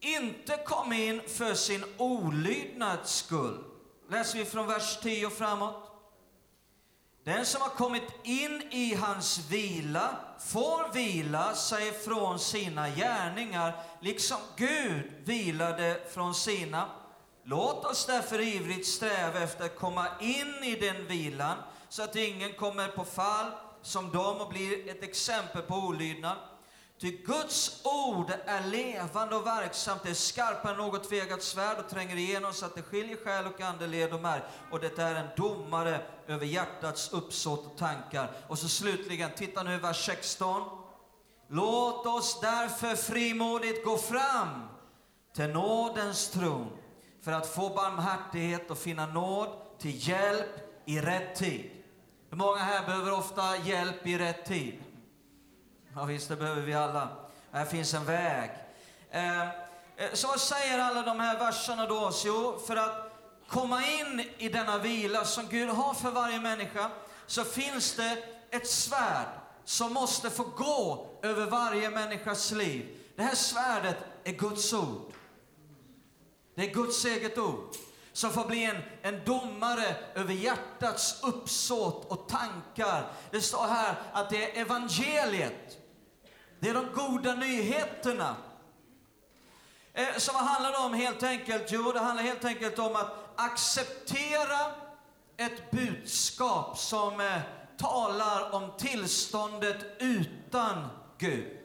inte 0.00 0.56
kom 0.56 0.92
in 0.92 1.22
för 1.26 1.54
sin 1.54 1.84
olydnads 1.98 3.14
skull. 3.14 3.64
Läser 4.10 4.38
vi 4.38 4.44
från 4.44 4.66
vers 4.66 4.98
10 5.02 5.26
och 5.26 5.32
framåt. 5.32 5.82
Den 7.24 7.46
som 7.46 7.60
har 7.60 7.68
kommit 7.68 8.02
in 8.22 8.62
i 8.70 8.94
hans 8.94 9.50
vila 9.50 10.16
får 10.40 10.92
vila 10.92 11.54
sig 11.54 11.92
från 11.92 12.38
sina 12.38 12.90
gärningar, 12.90 13.82
liksom 14.00 14.36
Gud 14.56 15.12
vilade 15.24 16.00
från 16.10 16.34
sina. 16.34 16.88
Låt 17.44 17.84
oss 17.84 18.06
därför 18.06 18.40
ivrigt 18.40 18.86
sträva 18.86 19.40
efter 19.40 19.64
att 19.64 19.76
komma 19.76 20.06
in 20.20 20.54
i 20.64 20.76
den 20.80 21.06
vilan, 21.06 21.56
så 21.88 22.02
att 22.02 22.16
ingen 22.16 22.52
kommer 22.52 22.88
på 22.88 23.04
fall 23.04 23.52
som 23.86 24.10
dem 24.10 24.40
och 24.40 24.48
blir 24.48 24.88
ett 24.88 25.02
exempel 25.02 25.62
på 25.62 25.74
olydnad. 25.74 26.36
Ty 27.00 27.10
Guds 27.10 27.80
ord 27.84 28.32
är 28.46 28.66
levande 28.66 29.36
och 29.36 29.46
verksamt, 29.46 30.02
det 30.02 30.10
är 30.10 30.14
skarpare 30.14 30.72
än 30.72 30.78
något 30.78 31.08
tvegat 31.08 31.42
svärd 31.42 31.78
och 31.78 31.88
tränger 31.88 32.16
igenom 32.16 32.52
så 32.52 32.66
att 32.66 32.74
det 32.74 32.82
skiljer 32.82 33.16
själ 33.16 33.46
och 33.46 33.60
ande, 33.60 33.86
led 33.86 34.12
och 34.12 34.20
märg. 34.20 34.42
Och 34.70 34.80
det 34.80 34.98
är 34.98 35.14
en 35.14 35.26
domare 35.36 36.00
över 36.26 36.46
hjärtats 36.46 37.12
uppsåt 37.12 37.66
och 37.66 37.78
tankar. 37.78 38.30
Och 38.48 38.58
så 38.58 38.68
slutligen, 38.68 39.30
titta 39.36 39.62
nu 39.62 39.74
i 39.74 39.78
vers 39.78 40.06
16. 40.06 40.62
Låt 41.48 42.06
oss 42.06 42.40
därför 42.40 42.96
frimodigt 42.96 43.84
gå 43.84 43.98
fram 43.98 44.68
till 45.34 45.48
nådens 45.48 46.30
tron 46.30 46.70
för 47.22 47.32
att 47.32 47.46
få 47.46 47.68
barmhärtighet 47.68 48.70
och 48.70 48.78
finna 48.78 49.06
nåd 49.06 49.48
till 49.78 50.08
hjälp 50.08 50.50
i 50.84 51.00
rätt 51.00 51.36
tid. 51.36 51.70
Många 52.36 52.58
här 52.58 52.86
behöver 52.86 53.12
ofta 53.12 53.56
hjälp 53.56 54.06
i 54.06 54.18
rätt 54.18 54.44
tid? 54.44 54.84
Ja, 55.94 56.04
visst, 56.04 56.28
det 56.28 56.36
behöver 56.36 56.62
vi 56.62 56.74
alla. 56.74 57.08
Här 57.52 57.64
finns 57.64 57.94
en 57.94 58.04
väg. 58.04 58.50
Eh, 59.10 59.42
eh 59.42 59.48
så 60.12 60.28
vad 60.28 60.40
säger 60.40 60.78
alla 60.78 61.02
de 61.02 61.20
här 61.20 61.38
verserna 61.38 61.86
då 61.86 61.98
oss? 61.98 62.22
Jo, 62.26 62.58
för 62.66 62.76
att 62.76 63.12
komma 63.48 63.86
in 63.86 64.24
i 64.38 64.48
denna 64.48 64.78
vila 64.78 65.24
som 65.24 65.46
Gud 65.48 65.68
har 65.68 65.94
för 65.94 66.10
varje 66.10 66.40
människa, 66.40 66.90
så 67.26 67.44
finns 67.44 67.94
det 67.94 68.18
ett 68.50 68.70
svärd 68.70 69.28
som 69.64 69.92
måste 69.92 70.30
få 70.30 70.44
gå 70.44 71.08
över 71.22 71.46
varje 71.46 71.90
människas 71.90 72.52
liv. 72.52 72.98
Det 73.16 73.22
här 73.22 73.34
svärdet 73.34 73.96
är 74.24 74.32
Guds 74.32 74.72
ord. 74.72 75.12
Det 76.54 76.70
är 76.70 76.74
Guds 76.74 77.04
eget 77.04 77.38
ord 77.38 77.76
som 78.16 78.30
får 78.30 78.44
bli 78.44 78.64
en, 78.64 78.76
en 79.02 79.24
domare 79.24 79.96
över 80.14 80.34
hjärtats 80.34 81.22
uppsåt 81.22 82.12
och 82.12 82.28
tankar. 82.28 83.12
Det 83.30 83.40
står 83.40 83.66
här 83.66 83.94
att 84.12 84.30
det 84.30 84.58
är 84.58 84.60
evangeliet 84.60 85.78
det 86.60 86.68
är 86.68 86.74
de 86.74 86.86
goda 86.94 87.34
nyheterna. 87.34 88.36
Eh, 89.92 90.16
så 90.16 90.32
vad 90.32 90.42
handlar 90.42 90.72
det 90.72 90.78
om 90.78 90.94
helt 90.94 91.22
enkelt? 91.22 91.72
Jo, 91.72 91.92
det 91.92 92.00
handlar 92.00 92.24
helt 92.24 92.44
enkelt 92.44 92.78
om 92.78 92.96
att 92.96 93.12
acceptera 93.36 94.58
ett 95.36 95.70
budskap 95.70 96.78
som 96.78 97.20
eh, 97.20 97.40
talar 97.78 98.54
om 98.54 98.72
tillståndet 98.78 99.76
utan 99.98 100.86
Gud. 101.18 101.58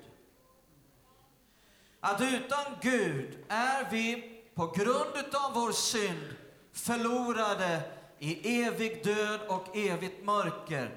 Att 2.00 2.22
utan 2.22 2.65
Gud 2.81 3.46
är 3.50 3.91
vi 3.91 4.38
på 4.55 4.67
grund 4.67 5.36
av 5.36 5.53
vår 5.53 5.72
synd 5.72 6.36
förlorade 6.74 7.82
i 8.20 8.63
evig 8.63 9.04
död 9.04 9.40
och 9.48 9.78
evigt 9.78 10.24
mörker. 10.25 10.96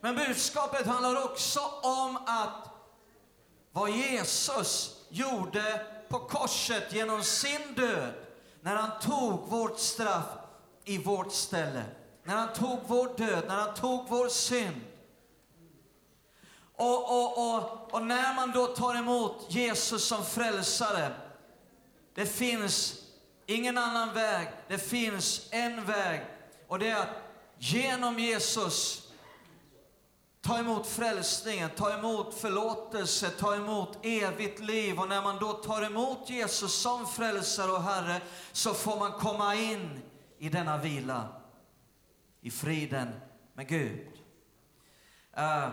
Men 0.00 0.14
budskapet 0.16 0.86
handlar 0.86 1.24
också 1.24 1.60
om 1.82 2.16
att 2.26 2.68
vad 3.72 3.90
Jesus 3.90 4.96
gjorde 5.08 5.86
på 6.08 6.18
korset 6.18 6.92
genom 6.92 7.22
sin 7.22 7.74
död, 7.76 8.12
när 8.60 8.76
han 8.76 9.00
tog 9.00 9.48
vårt 9.48 9.78
straff 9.78 10.26
i 10.84 10.98
vårt 10.98 11.32
ställe. 11.32 11.84
När 12.24 12.34
han 12.34 12.52
tog 12.52 12.78
vår 12.86 13.16
död, 13.16 13.44
när 13.48 13.54
han 13.54 13.74
tog 13.74 14.08
vår 14.08 14.28
synd. 14.28 14.80
Och, 16.76 17.22
och, 17.22 17.54
och, 17.54 17.94
och 17.94 18.02
när 18.02 18.34
man 18.34 18.50
då 18.50 18.66
tar 18.66 18.94
emot 18.94 19.46
Jesus 19.48 20.04
som 20.04 20.24
frälsare, 20.24 21.14
det 22.14 22.26
finns 22.26 23.02
ingen 23.46 23.78
annan 23.78 24.14
väg, 24.14 24.48
det 24.68 24.78
finns 24.78 25.48
en 25.50 25.84
väg. 25.84 26.20
Och 26.66 26.78
det 26.78 26.90
är 26.90 26.96
att 26.96 27.22
genom 27.58 28.18
Jesus 28.18 29.06
Ta 30.46 30.58
emot 30.58 30.86
frälsningen, 30.86 31.70
ta 31.76 31.98
emot 31.98 32.34
förlåtelse, 32.34 33.30
ta 33.30 33.54
emot 33.54 33.98
evigt 34.02 34.60
liv. 34.60 34.98
Och 34.98 35.08
när 35.08 35.22
man 35.22 35.38
då 35.38 35.52
tar 35.52 35.82
emot 35.82 36.30
Jesus 36.30 36.74
som 36.74 37.06
frälsare 37.06 37.70
och 37.70 37.82
Herre, 37.82 38.20
så 38.52 38.74
får 38.74 38.98
man 38.98 39.12
komma 39.12 39.54
in 39.54 40.02
i 40.38 40.48
denna 40.48 40.78
vila, 40.78 41.28
i 42.40 42.50
friden 42.50 43.08
med 43.54 43.68
Gud. 43.68 44.08
Uh, 45.38 45.68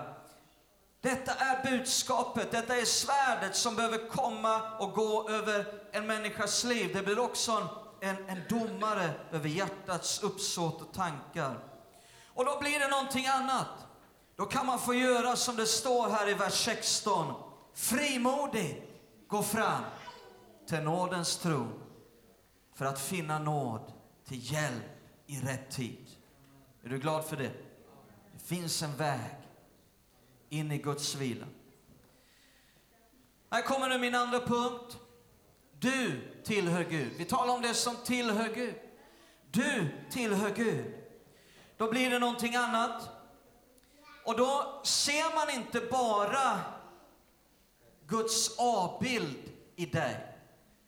detta 1.03 1.33
är 1.33 1.71
budskapet, 1.71 2.51
detta 2.51 2.77
är 2.77 2.85
svärdet 2.85 3.55
som 3.55 3.75
behöver 3.75 4.09
komma 4.09 4.77
och 4.77 4.93
gå 4.93 5.29
över 5.29 5.65
en 5.91 6.07
människas 6.07 6.63
liv. 6.63 6.93
Det 6.93 7.03
blir 7.03 7.19
också 7.19 7.67
en, 7.99 8.29
en 8.29 8.41
domare 8.49 9.11
över 9.31 9.49
hjärtats 9.49 10.23
uppsåt 10.23 10.81
och 10.81 10.93
tankar. 10.93 11.59
Och 12.27 12.45
då 12.45 12.59
blir 12.59 12.79
det 12.79 12.87
någonting 12.87 13.27
annat. 13.27 13.67
Då 14.35 14.45
kan 14.45 14.65
man 14.65 14.79
få 14.79 14.93
göra 14.93 15.35
som 15.35 15.55
det 15.55 15.65
står 15.65 16.09
här 16.09 16.29
i 16.29 16.33
vers 16.33 16.65
16. 16.65 17.33
Frimodigt 17.73 18.83
gå 19.27 19.43
fram 19.43 19.83
till 20.67 20.81
nådens 20.81 21.37
tron 21.37 21.79
för 22.75 22.85
att 22.85 22.99
finna 22.99 23.39
nåd 23.39 23.93
till 24.27 24.53
hjälp 24.53 24.83
i 25.27 25.39
rätt 25.39 25.71
tid. 25.71 26.07
Är 26.83 26.89
du 26.89 26.97
glad 26.97 27.25
för 27.25 27.37
det? 27.37 27.51
Det 28.33 28.45
finns 28.45 28.81
en 28.81 28.97
väg 28.97 29.42
in 30.53 30.71
i 30.71 30.77
Guds 30.77 31.15
vila. 31.15 31.45
Här 33.49 33.61
kommer 33.61 33.89
nu 33.89 33.97
min 33.97 34.15
andra 34.15 34.39
punkt. 34.39 34.97
Du 35.79 36.21
tillhör 36.43 36.83
Gud. 36.83 37.11
Vi 37.17 37.25
talar 37.25 37.53
om 37.53 37.61
det 37.61 37.73
som 37.73 37.95
tillhör 37.95 38.49
Gud. 38.53 38.75
Du 39.51 39.87
tillhör 40.11 40.49
Gud. 40.55 40.93
Då 41.77 41.89
blir 41.89 42.09
det 42.09 42.19
någonting 42.19 42.55
annat. 42.55 43.09
Och 44.25 44.37
då 44.37 44.81
ser 44.83 45.35
man 45.35 45.49
inte 45.49 45.79
bara 45.91 46.59
Guds 48.07 48.57
avbild 48.57 49.51
i 49.75 49.85
dig, 49.85 50.37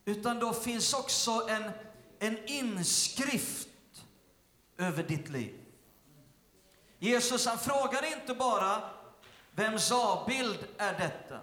utan 0.06 0.40
då 0.40 0.54
finns 0.54 0.94
också 0.94 1.48
en, 1.50 1.72
en 2.20 2.48
inskrift 2.48 3.68
över 4.78 5.04
ditt 5.04 5.30
liv. 5.30 5.60
Jesus 7.00 7.46
han 7.46 7.58
frågade 7.58 8.08
inte 8.08 8.34
bara 8.34 8.95
vems 9.56 9.92
avbild 9.92 10.60
är 10.78 10.94
detta? 10.94 11.40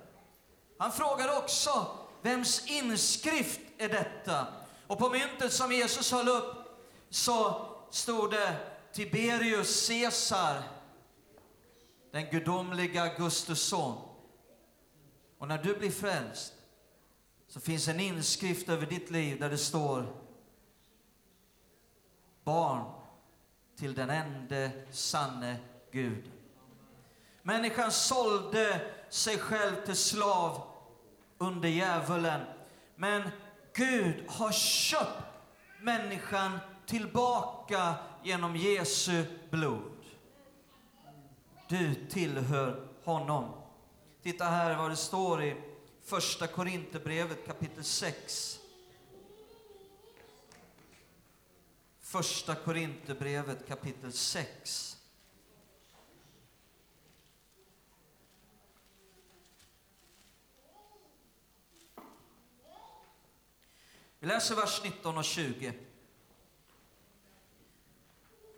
Han 0.78 0.92
frågade 0.92 1.36
också 1.36 1.98
vems 2.22 2.66
inskrift 2.66 3.60
är 3.78 3.88
detta? 3.88 4.46
Och 4.86 4.98
på 4.98 5.10
myntet 5.10 5.52
som 5.52 5.72
Jesus 5.72 6.12
höll 6.12 6.28
upp 6.28 6.54
så 7.10 7.66
stod 7.90 8.30
det 8.30 8.56
Tiberius 8.92 9.88
Caesar, 9.88 10.62
den 12.10 12.30
gudomliga 12.30 13.02
Augustus 13.02 13.62
son. 13.62 13.98
Och 15.38 15.48
när 15.48 15.58
du 15.58 15.76
blir 15.76 15.90
frälst 15.90 16.54
så 17.48 17.60
finns 17.60 17.88
en 17.88 18.00
inskrift 18.00 18.68
över 18.68 18.86
ditt 18.86 19.10
liv 19.10 19.40
där 19.40 19.50
det 19.50 19.58
står 19.58 20.16
barn 22.44 22.92
till 23.78 23.94
den 23.94 24.10
ende 24.10 24.70
sanne 24.90 25.56
Gud. 25.90 26.41
Människan 27.42 27.92
sålde 27.92 28.80
sig 29.08 29.38
själv 29.38 29.84
till 29.84 29.96
slav 29.96 30.62
under 31.38 31.68
djävulen. 31.68 32.40
Men 32.96 33.22
Gud 33.74 34.24
har 34.28 34.52
köpt 34.52 35.22
människan 35.80 36.58
tillbaka 36.86 37.94
genom 38.22 38.56
Jesu 38.56 39.24
blod. 39.50 39.92
Du 41.68 41.94
tillhör 41.94 42.88
honom. 43.04 43.54
Titta 44.22 44.44
här 44.44 44.76
vad 44.76 44.90
det 44.90 44.96
står 44.96 45.42
i 45.42 45.56
Första 46.04 46.46
Korinthierbrevet 46.46 47.46
kapitel 47.46 47.84
6. 47.84 48.58
Första 52.00 52.54
Korinthierbrevet 52.54 53.68
kapitel 53.68 54.12
6. 54.12 54.91
Vi 64.22 64.28
läser 64.28 64.54
vers 64.54 64.80
19 64.84 65.18
och 65.18 65.24
20. 65.24 65.72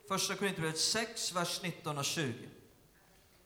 Första 0.08 0.34
Korinthierbrevet 0.34 0.80
6, 0.80 1.32
vers 1.32 1.62
19 1.62 1.98
och 1.98 2.04
20. 2.04 2.48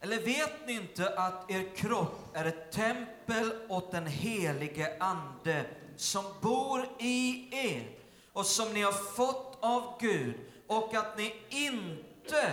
Eller 0.01 0.21
vet 0.21 0.67
ni 0.67 0.73
inte 0.73 1.19
att 1.19 1.51
er 1.51 1.77
kropp 1.77 2.31
är 2.33 2.45
ett 2.45 2.73
tempel 2.73 3.53
åt 3.69 3.93
den 3.93 4.07
helige 4.07 4.97
Ande 5.01 5.67
som 5.97 6.25
bor 6.41 6.89
i 6.99 7.49
er 7.53 7.99
och 8.33 8.47
som 8.47 8.73
ni 8.73 8.83
har 8.83 8.93
fått 8.93 9.59
av 9.61 9.99
Gud 10.01 10.35
och 10.67 10.95
att 10.95 11.19
ni 11.19 11.35
inte 11.49 12.53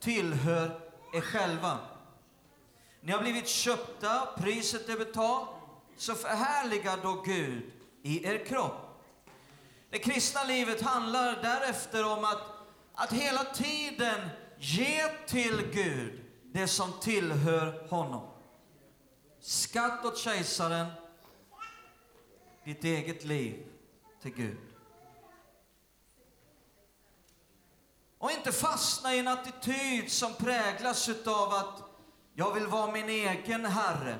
tillhör 0.00 0.80
er 1.14 1.20
själva? 1.20 1.78
Ni 3.00 3.12
har 3.12 3.20
blivit 3.20 3.48
köpta, 3.48 4.28
priset 4.36 4.88
är 4.88 4.98
betalt, 4.98 5.48
så 5.96 6.14
förhärliga 6.14 6.96
då 7.02 7.22
Gud 7.26 7.62
i 8.02 8.26
er 8.26 8.44
kropp. 8.44 8.85
Det 9.96 10.02
kristna 10.02 10.44
livet 10.44 10.80
handlar 10.82 11.42
därefter 11.42 12.06
om 12.06 12.24
att, 12.24 12.42
att 12.94 13.12
hela 13.12 13.44
tiden 13.44 14.28
ge 14.58 15.08
till 15.26 15.70
Gud 15.72 16.24
det 16.44 16.68
som 16.68 16.92
tillhör 17.00 17.88
honom. 17.88 18.28
Skatt 19.40 20.04
åt 20.04 20.18
kejsaren, 20.18 20.86
ditt 22.64 22.84
eget 22.84 23.24
liv 23.24 23.66
till 24.22 24.34
Gud. 24.34 24.58
Och 28.18 28.30
inte 28.30 28.52
fastna 28.52 29.14
i 29.14 29.18
en 29.18 29.28
attityd 29.28 30.12
som 30.12 30.34
präglas 30.34 31.08
av 31.26 31.54
att 31.54 31.82
jag 32.34 32.54
vill 32.54 32.66
vara 32.66 32.92
min 32.92 33.08
egen 33.08 33.64
Herre. 33.64 34.18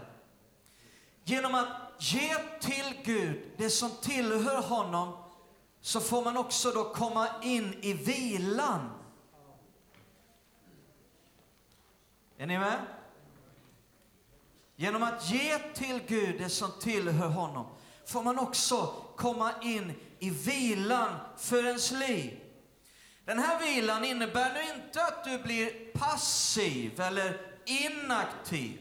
Genom 1.24 1.55
att 1.55 1.68
ge 1.98 2.35
till 2.61 2.94
Gud 3.05 3.51
det 3.57 3.70
som 3.70 3.90
tillhör 3.90 4.62
honom 4.62 5.26
så 5.87 6.01
får 6.01 6.25
man 6.25 6.37
också 6.37 6.70
då 6.70 6.85
komma 6.85 7.29
in 7.42 7.75
i 7.81 7.92
vilan. 7.92 8.90
Är 12.38 12.46
ni 12.46 12.59
med? 12.59 12.79
Genom 14.77 15.03
att 15.03 15.31
ge 15.31 15.59
till 15.59 16.01
Gud 16.07 16.38
det 16.38 16.49
som 16.49 16.70
tillhör 16.81 17.29
honom 17.29 17.66
får 18.07 18.22
man 18.22 18.38
också 18.38 18.94
komma 19.16 19.53
in 19.62 19.92
i 20.18 20.31
vilan 20.31 21.14
för 21.37 21.66
ens 21.66 21.90
liv. 21.90 22.40
Den 23.25 23.38
här 23.38 23.61
vilan 23.61 24.05
innebär 24.05 24.55
nu 24.55 24.75
inte 24.75 25.03
att 25.05 25.25
du 25.25 25.38
blir 25.38 25.92
passiv 25.92 27.01
eller 27.01 27.40
inaktiv. 27.64 28.81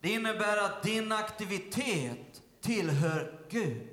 Det 0.00 0.08
innebär 0.08 0.56
att 0.56 0.82
din 0.82 1.12
aktivitet 1.12 2.42
tillhör 2.60 3.46
Gud. 3.48 3.89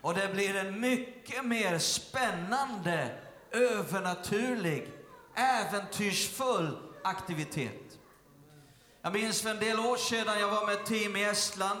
Och 0.00 0.14
det 0.14 0.28
blir 0.32 0.56
en 0.56 0.80
mycket 0.80 1.44
mer 1.44 1.78
spännande, 1.78 3.18
övernaturlig, 3.50 4.92
äventyrsfull 5.34 6.76
aktivitet. 7.04 7.98
Jag 9.02 9.12
minns 9.12 9.42
för 9.42 9.50
en 9.50 9.58
del 9.58 9.80
år 9.80 9.96
sedan, 9.96 10.40
jag 10.40 10.48
var 10.48 10.66
med 10.66 10.74
ett 10.74 10.86
team 10.86 11.16
i 11.16 11.24
Estland. 11.24 11.80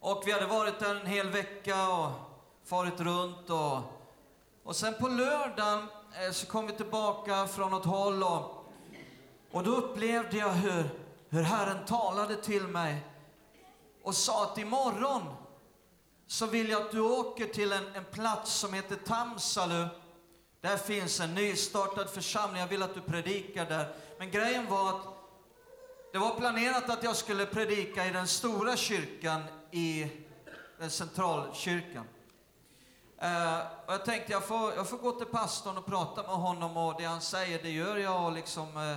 Och 0.00 0.22
vi 0.26 0.32
hade 0.32 0.46
varit 0.46 0.78
där 0.78 0.94
en 0.94 1.06
hel 1.06 1.30
vecka 1.30 1.88
och 1.88 2.10
farit 2.64 3.00
runt. 3.00 3.50
Och, 3.50 3.78
och 4.64 4.76
sen 4.76 4.94
på 4.94 5.08
lördagen 5.08 5.86
eh, 6.24 6.32
så 6.32 6.46
kom 6.46 6.66
vi 6.66 6.72
tillbaka 6.72 7.46
från 7.46 7.70
något 7.70 7.84
håll 7.84 8.22
och, 8.22 8.66
och 9.50 9.64
då 9.64 9.70
upplevde 9.70 10.36
jag 10.36 10.50
hur, 10.50 10.84
hur 11.28 11.42
Herren 11.42 11.84
talade 11.84 12.36
till 12.36 12.66
mig 12.66 13.06
och 14.02 14.14
sa 14.14 14.44
att 14.44 14.58
imorgon 14.58 15.22
så 16.30 16.46
vill 16.46 16.68
jag 16.70 16.82
att 16.82 16.90
du 16.90 17.00
åker 17.00 17.46
till 17.46 17.72
en, 17.72 17.94
en 17.94 18.04
plats 18.04 18.52
som 18.52 18.74
heter 18.74 18.96
Tamsalu. 18.96 19.86
Där 20.60 20.76
finns 20.76 21.20
en 21.20 21.34
nystartad 21.34 22.10
församling. 22.10 22.60
Jag 22.60 22.68
vill 22.68 22.82
att 22.82 22.94
du 22.94 23.00
predikar 23.00 23.66
där. 23.66 23.94
Men 24.18 24.30
grejen 24.30 24.66
var 24.66 24.88
att 24.88 25.02
det 26.12 26.18
var 26.18 26.34
planerat 26.34 26.90
att 26.90 27.02
jag 27.02 27.16
skulle 27.16 27.46
predika 27.46 28.06
i 28.06 28.10
den 28.10 28.26
stora 28.26 28.76
kyrkan 28.76 29.42
i 29.70 30.06
den 30.78 30.90
centralkyrkan. 30.90 32.04
Uh, 33.22 33.58
och 33.86 33.92
jag 33.92 34.04
tänkte 34.04 34.32
jag 34.32 34.44
får, 34.44 34.74
jag 34.74 34.88
får 34.88 34.98
gå 34.98 35.12
till 35.12 35.26
pastorn 35.26 35.78
och 35.78 35.86
prata 35.86 36.22
med 36.22 36.30
honom 36.30 36.76
och 36.76 36.94
det 36.98 37.04
han 37.04 37.20
säger 37.20 37.62
det 37.62 37.70
gör 37.70 37.96
jag. 37.96 38.26
Och 38.26 38.32
liksom, 38.32 38.76
uh, 38.76 38.96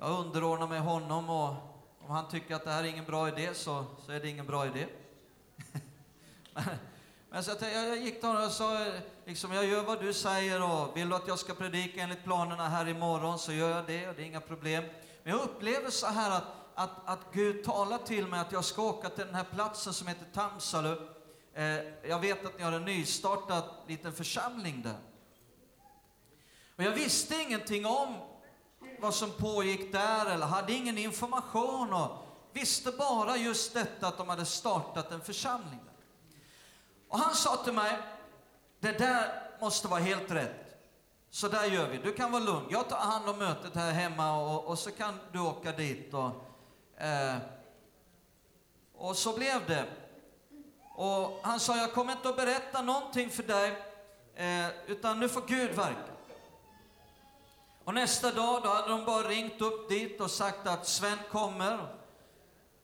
jag 0.00 0.10
underordnar 0.10 0.66
mig 0.66 0.78
honom 0.78 1.30
och 1.30 1.48
om 2.00 2.10
han 2.10 2.28
tycker 2.28 2.54
att 2.54 2.64
det 2.64 2.70
här 2.70 2.84
är 2.84 2.88
ingen 2.88 3.04
bra 3.04 3.28
idé 3.28 3.54
så, 3.54 3.84
så 4.06 4.12
är 4.12 4.20
det 4.20 4.28
ingen 4.28 4.46
bra 4.46 4.66
idé. 4.66 4.86
Men 7.30 7.44
så 7.44 7.50
jag, 7.60 7.88
jag 7.88 7.96
gick 7.96 8.20
till 8.20 8.28
honom 8.28 8.44
och 8.44 8.52
sa, 8.52 8.86
liksom, 9.24 9.52
jag 9.52 9.64
gör 9.64 9.82
vad 9.82 10.00
du 10.00 10.12
säger 10.12 10.62
och 10.62 10.96
vill 10.96 11.08
du 11.08 11.14
att 11.14 11.28
jag 11.28 11.38
ska 11.38 11.54
predika 11.54 12.02
enligt 12.02 12.24
planerna 12.24 12.68
här 12.68 12.88
imorgon 12.88 13.38
så 13.38 13.52
gör 13.52 13.70
jag 13.70 13.86
det 13.86 14.08
och 14.08 14.14
det 14.14 14.22
är 14.22 14.26
inga 14.26 14.40
problem. 14.40 14.84
Men 15.22 15.32
jag 15.32 15.42
upplever 15.42 15.90
så 15.90 16.06
här 16.06 16.30
att, 16.30 16.44
att, 16.74 16.90
att 17.04 17.20
Gud 17.32 17.64
talar 17.64 17.98
till 17.98 18.26
mig 18.26 18.40
att 18.40 18.52
jag 18.52 18.64
ska 18.64 18.82
åka 18.82 19.08
till 19.08 19.26
den 19.26 19.34
här 19.34 19.46
platsen 19.54 19.92
som 19.92 20.06
heter 20.06 20.26
Tamsalu. 20.32 20.96
Eh, 21.54 21.64
jag 22.08 22.18
vet 22.18 22.46
att 22.46 22.58
ni 22.58 22.64
har 22.64 22.72
en 22.72 22.84
nystartad 22.84 23.64
liten 23.88 24.12
församling 24.12 24.82
där. 24.82 24.98
Och 26.76 26.84
jag 26.84 26.90
visste 26.90 27.34
ingenting 27.34 27.86
om 27.86 28.16
vad 29.00 29.14
som 29.14 29.30
pågick 29.30 29.92
där 29.92 30.26
eller 30.26 30.46
hade 30.46 30.72
ingen 30.72 30.98
information 30.98 31.92
och 31.92 32.10
visste 32.52 32.92
bara 32.92 33.36
just 33.36 33.74
detta 33.74 34.06
att 34.06 34.18
de 34.18 34.28
hade 34.28 34.44
startat 34.44 35.12
en 35.12 35.20
församling 35.20 35.80
där. 35.84 35.91
Och 37.12 37.18
han 37.18 37.34
sa 37.34 37.56
till 37.56 37.72
mig, 37.72 37.98
det 38.80 38.98
där 38.98 39.42
måste 39.60 39.88
vara 39.88 40.00
helt 40.00 40.30
rätt. 40.30 40.76
Så 41.30 41.48
där 41.48 41.64
gör 41.64 41.88
vi. 41.88 41.98
Du 41.98 42.12
kan 42.12 42.32
vara 42.32 42.42
lugn. 42.42 42.66
Jag 42.70 42.88
tar 42.88 42.96
hand 42.96 43.28
om 43.28 43.38
mötet 43.38 43.74
här 43.74 43.92
hemma 43.92 44.36
och, 44.36 44.64
och 44.64 44.78
så 44.78 44.90
kan 44.90 45.18
du 45.32 45.40
åka 45.40 45.72
dit. 45.72 46.14
Och, 46.14 46.30
eh, 47.02 47.36
och 48.94 49.16
så 49.16 49.32
blev 49.32 49.66
det. 49.66 49.86
Och 50.94 51.40
han 51.42 51.60
sa, 51.60 51.76
jag 51.76 51.92
kommer 51.92 52.12
inte 52.12 52.28
att 52.28 52.36
berätta 52.36 52.82
någonting 52.82 53.30
för 53.30 53.42
dig, 53.42 53.82
eh, 54.34 54.66
utan 54.86 55.20
nu 55.20 55.28
får 55.28 55.42
Gud 55.46 55.70
verka. 55.70 56.12
Och 57.84 57.94
nästa 57.94 58.30
dag, 58.30 58.62
då 58.62 58.68
hade 58.68 58.88
de 58.88 59.04
bara 59.04 59.28
ringt 59.28 59.60
upp 59.60 59.88
dit 59.88 60.20
och 60.20 60.30
sagt 60.30 60.66
att 60.66 60.86
Sven 60.86 61.18
kommer. 61.30 62.01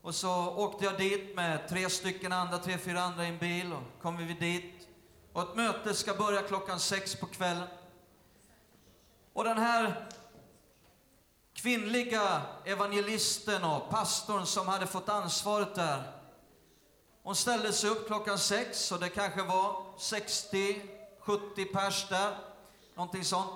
Och 0.08 0.14
så 0.14 0.54
åkte 0.56 0.84
jag 0.84 0.98
dit 0.98 1.36
med 1.36 1.68
tre 1.68 1.90
stycken 1.90 2.32
andra, 2.32 2.58
tre, 2.58 2.78
fyra 2.78 3.00
andra 3.00 3.24
i 3.24 3.28
en 3.28 3.38
bil 3.38 3.72
och 3.72 4.02
kom 4.02 4.16
vi 4.16 4.34
dit. 4.34 4.88
Och 5.32 5.42
ett 5.42 5.56
möte 5.56 5.94
ska 5.94 6.14
börja 6.14 6.42
klockan 6.42 6.80
sex 6.80 7.14
på 7.14 7.26
kvällen. 7.26 7.68
Och 9.32 9.44
den 9.44 9.58
här 9.58 10.08
kvinnliga 11.54 12.42
evangelisten 12.64 13.64
och 13.64 13.90
pastorn 13.90 14.46
som 14.46 14.68
hade 14.68 14.86
fått 14.86 15.08
ansvaret 15.08 15.74
där, 15.74 16.02
hon 17.22 17.36
ställde 17.36 17.72
sig 17.72 17.90
upp 17.90 18.06
klockan 18.06 18.38
sex 18.38 18.92
och 18.92 19.00
det 19.00 19.08
kanske 19.08 19.42
var 19.42 19.82
60, 19.98 20.82
70 21.20 21.64
pers 21.64 22.08
där, 22.08 22.38
någonting 22.94 23.24
sånt. 23.24 23.50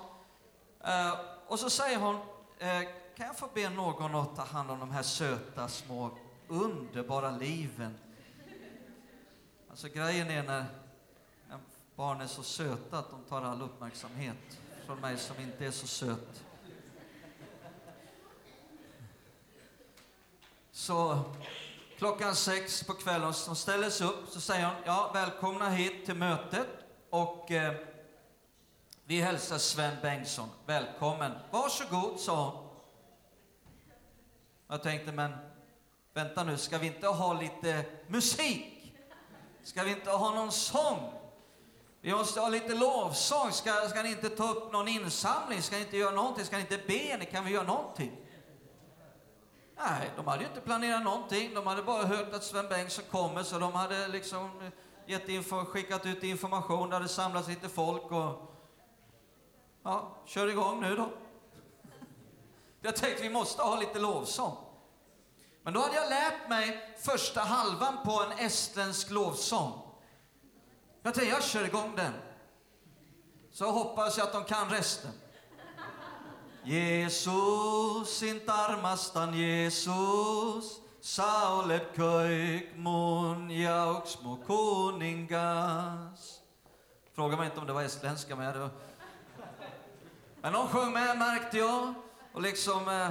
Eh, 0.85 1.15
och 1.47 1.59
så 1.59 1.71
säger 1.71 1.99
hon, 1.99 2.15
eh, 2.59 2.83
kan 3.17 3.27
jag 3.27 3.37
få 3.37 3.49
be 3.55 3.69
någon 3.69 4.15
att 4.15 4.37
ta 4.37 4.43
hand 4.43 4.71
om 4.71 4.81
de 4.81 4.91
här 4.91 5.03
söta 5.03 5.69
små 5.69 6.11
underbara 6.53 7.31
liven? 7.31 7.95
Alltså 9.71 9.89
grejen 9.89 10.31
är 10.31 10.43
när 10.43 10.65
barn 11.97 12.21
är 12.21 12.27
så 12.27 12.43
söta 12.43 12.99
att 12.99 13.11
de 13.11 13.25
tar 13.25 13.43
all 13.43 13.63
uppmärksamhet 13.63 14.37
från 14.87 15.01
mig 15.01 15.19
som 15.19 15.41
inte 15.41 15.67
är 15.67 15.71
så 15.71 15.87
söt. 15.87 16.45
Så 20.71 21.25
klockan 21.99 22.35
sex 22.35 22.85
på 22.85 22.93
kvällen, 22.93 23.35
så 23.35 23.55
ställer 23.55 23.91
sig 23.91 24.07
upp, 24.07 24.29
så 24.29 24.41
säger 24.41 24.67
hon, 24.67 24.75
ja, 24.85 25.11
välkomna 25.15 25.71
hit 25.71 26.05
till 26.07 26.15
mötet 26.17 26.69
och 27.11 27.51
eh, 27.51 27.75
vi 29.05 29.21
hälsar 29.21 29.59
Sven 29.59 29.97
Bengtsson, 30.03 30.49
välkommen. 30.67 31.33
Varsågod, 31.51 32.21
sa 32.21 32.51
hon. 32.51 32.69
Jag 34.69 34.83
tänkte, 34.83 35.13
men 35.13 35.52
vänta 36.15 36.45
nu, 36.45 36.57
ska 36.57 36.79
vi 36.79 36.87
inte 36.87 37.07
ha 37.07 37.33
lite 37.33 37.85
musik? 38.07 38.95
Ska 39.63 39.83
vi 39.83 39.91
inte 39.91 40.11
ha 40.11 40.35
någon 40.35 40.53
sång? 40.53 41.13
Vi 42.01 42.13
måste 42.13 42.41
ha 42.41 42.49
lite 42.49 42.75
lovsång. 42.75 43.53
Ska, 43.53 43.73
ska 43.73 44.03
ni 44.03 44.11
inte 44.11 44.29
ta 44.29 44.51
upp 44.51 44.73
någon 44.73 44.89
insamling? 44.89 45.63
Ska 45.63 45.77
ni 45.77 45.83
inte 45.83 45.97
göra 45.97 46.15
någonting? 46.15 46.45
Ska 46.45 46.57
ni 46.57 46.63
inte 46.63 46.79
be? 46.87 47.25
Kan 47.25 47.45
vi 47.45 47.51
göra 47.51 47.67
någonting? 47.67 48.13
Nej, 49.77 50.11
de 50.17 50.27
hade 50.27 50.43
ju 50.43 50.49
inte 50.49 50.61
planerat 50.61 51.03
någonting. 51.03 51.55
De 51.55 51.67
hade 51.67 51.83
bara 51.83 52.05
hört 52.05 52.35
att 52.35 52.45
Sven 52.45 52.69
Bengtsson 52.69 53.05
kommer, 53.11 53.43
så 53.43 53.59
de 53.59 53.73
hade 53.73 54.09
liksom 54.09 54.71
gett 55.07 55.29
info, 55.29 55.65
skickat 55.65 56.07
ut 56.07 56.23
information. 56.23 56.91
Det 56.91 56.97
hade 56.97 57.09
samlats 57.09 57.49
lite 57.49 57.69
folk 57.69 58.13
och... 58.13 58.49
Ja, 59.83 60.17
kör 60.25 60.49
igång 60.49 60.81
nu 60.81 60.97
då. 60.97 61.09
Jag 62.81 62.97
tänkte 62.97 63.23
vi 63.23 63.31
måste 63.31 63.63
ha 63.63 63.81
lite 63.81 63.99
lovsång. 63.99 64.57
Men 65.63 65.75
då 65.75 65.81
hade 65.81 65.95
jag 65.95 66.11
lärt 66.11 66.49
mig 66.49 66.95
första 66.99 67.41
halvan 67.41 67.97
på 68.05 68.23
en 68.23 68.47
estländsk 68.47 69.11
lovsång. 69.11 69.73
Jag 71.03 71.15
tänkte, 71.15 71.31
jag 71.31 71.45
kör 71.45 71.65
igång 71.65 71.97
den. 71.97 72.13
Så 73.53 73.71
hoppas 73.71 74.19
jag 74.19 74.27
att 74.27 74.33
de 74.33 74.45
kan 74.45 74.71
resten. 74.71 75.11
Jesus, 76.65 78.23
inte 78.23 78.53
armastan 78.53 79.35
Jesus, 79.35 80.81
saulet 81.01 81.97
köik 81.97 82.77
mun 82.77 83.51
jauksmo 83.51 84.37
kuningas. 84.47 86.41
Fråga 87.15 87.37
mig 87.37 87.47
inte 87.47 87.61
om 87.61 87.67
det 87.67 87.73
var 87.73 87.83
estländska, 87.83 88.37
med. 88.37 88.71
Men 90.41 90.53
de 90.53 90.69
sjöng 90.69 90.93
med, 90.93 91.19
märkte 91.19 91.59
jag. 91.59 91.95
Och 92.33 92.43
liksom 92.43 92.89
eh, 92.89 93.09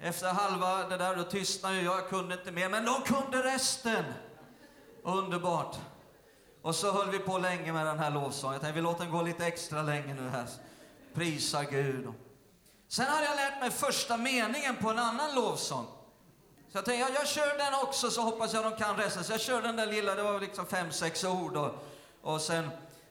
efter 0.00 0.26
halva 0.28 0.88
det 0.88 0.96
där, 0.96 1.16
då 1.16 1.22
tystnade 1.22 1.76
jag, 1.76 1.84
jag 1.84 2.08
kunde 2.08 2.34
inte 2.34 2.52
mer. 2.52 2.68
Men 2.68 2.84
de 2.84 3.02
kunde 3.02 3.42
resten. 3.42 4.04
Underbart. 5.02 5.76
Och 6.62 6.74
så 6.74 6.92
höll 6.92 7.10
vi 7.10 7.18
på 7.18 7.38
länge 7.38 7.72
med 7.72 7.86
den 7.86 7.98
här 7.98 8.10
lovsången. 8.10 8.52
Jag 8.52 8.60
tänkte 8.60 8.80
vi 8.80 8.82
låter 8.82 9.04
den 9.04 9.12
gå 9.12 9.22
lite 9.22 9.46
extra 9.46 9.82
länge 9.82 10.14
nu 10.14 10.28
här. 10.28 10.46
Prisa 11.14 11.64
Gud. 11.64 12.12
Sen 12.88 13.06
hade 13.06 13.24
jag 13.24 13.36
lärt 13.36 13.60
mig 13.60 13.70
första 13.70 14.16
meningen 14.16 14.76
på 14.76 14.90
en 14.90 14.98
annan 14.98 15.34
lovsång. 15.34 15.86
Så 16.72 16.78
jag 16.78 16.84
tänkte, 16.84 17.00
jag, 17.00 17.20
jag 17.20 17.28
kör 17.28 17.58
den 17.58 17.74
också 17.82 18.10
så 18.10 18.22
hoppas 18.22 18.54
jag 18.54 18.64
de 18.64 18.76
kan 18.76 18.96
resten. 18.96 19.24
Så 19.24 19.32
jag 19.32 19.40
körde 19.40 19.66
den 19.66 19.76
där 19.76 19.86
lilla, 19.86 20.14
det 20.14 20.22
var 20.22 20.40
liksom 20.40 20.66
fem, 20.66 20.92
sex 20.92 21.24
ord. 21.24 21.56
Och, 21.56 21.74
och 22.22 22.40
sen, 22.40 22.70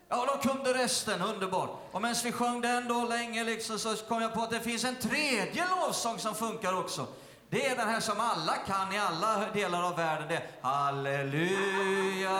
ja 0.09 0.25
de 0.25 0.49
kunde 0.49 0.73
resten, 0.73 1.21
underbart. 1.21 1.69
Och 1.91 2.01
medan 2.01 2.15
vi 2.23 2.31
sjöng 2.31 2.61
den 2.61 2.87
då 2.87 3.05
länge 3.05 3.43
liksom, 3.43 3.79
så 3.79 3.95
kom 3.95 4.21
jag 4.21 4.33
på 4.33 4.41
att 4.41 4.49
det 4.49 4.59
finns 4.59 4.83
en 4.83 4.95
tredje 4.95 5.67
lovsång 5.69 6.19
som 6.19 6.35
funkar 6.35 6.79
också. 6.79 7.07
Det 7.49 7.65
är 7.65 7.75
den 7.75 7.89
här 7.89 7.99
som 7.99 8.19
alla 8.19 8.55
kan 8.55 8.93
i 8.93 8.97
alla 8.97 9.45
delar 9.53 9.83
av 9.83 9.95
världen. 9.95 10.27
Det 10.27 10.35
är 10.35 10.43
Halleluja, 10.61 12.31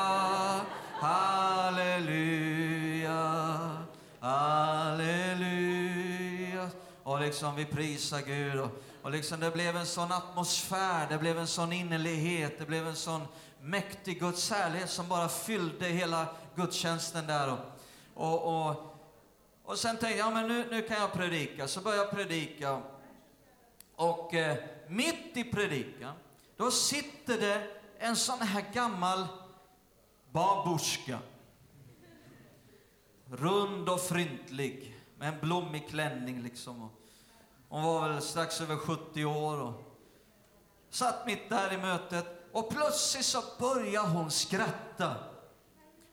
halleluja, 1.02 2.40
halleluja. 4.20 5.78
Och 7.04 7.20
liksom 7.20 7.56
vi 7.56 7.66
prisar 7.66 8.22
Gud. 8.22 8.60
Och, 8.60 8.84
och 9.02 9.12
liksom 9.12 9.40
det 9.40 9.52
blev 9.52 9.78
en 9.78 9.86
sån 9.86 10.12
atmosfär, 10.12 11.08
det 11.10 11.18
blev 11.18 11.40
en 11.40 11.48
sån 11.48 11.74
innerlighet, 11.74 12.60
det 12.60 12.66
blev 12.66 12.88
en 12.88 12.96
sån 12.96 13.28
mäktig 13.68 14.20
Guds 14.20 14.52
härlighet 14.52 14.90
som 14.90 15.08
bara 15.08 15.30
fyllde 15.30 15.86
hela 15.86 16.28
gudstjänsten 16.56 17.28
där. 17.28 17.52
Och, 17.52 17.60
och, 18.14 18.68
och, 18.70 18.98
och 19.64 19.78
sen 19.78 19.98
tänkte 19.98 20.18
jag, 20.18 20.28
ja, 20.28 20.34
men 20.34 20.48
nu, 20.48 20.68
nu 20.72 20.82
kan 20.82 20.98
jag 20.98 21.14
predika. 21.14 21.68
Så 21.68 21.82
började 21.82 22.04
jag 22.04 22.12
predika. 22.12 22.82
Och 23.96 24.34
eh, 24.34 24.58
mitt 24.88 25.38
i 25.38 25.44
predikan, 25.44 26.16
då 26.58 26.72
sitter 26.72 27.38
det 27.38 27.68
en 28.00 28.16
sån 28.16 28.40
här 28.40 28.66
gammal 28.74 29.28
babuska. 30.32 31.20
Rund 33.30 33.90
och 33.90 34.02
fryntlig, 34.02 34.96
med 35.18 35.34
en 35.34 35.40
blommig 35.40 35.90
klänning 35.90 36.42
liksom. 36.42 36.90
Hon 37.70 37.84
var 37.84 38.10
väl 38.10 38.22
strax 38.22 38.62
över 38.62 38.76
70 38.76 39.26
år 39.26 39.62
och 39.62 39.74
satt 40.90 41.26
mitt 41.26 41.50
där 41.50 41.74
i 41.74 41.78
mötet. 41.78 42.37
Och 42.58 42.70
plötsligt 42.70 43.26
så 43.26 43.44
började 43.60 44.08
hon 44.08 44.32
skratta. 44.32 45.16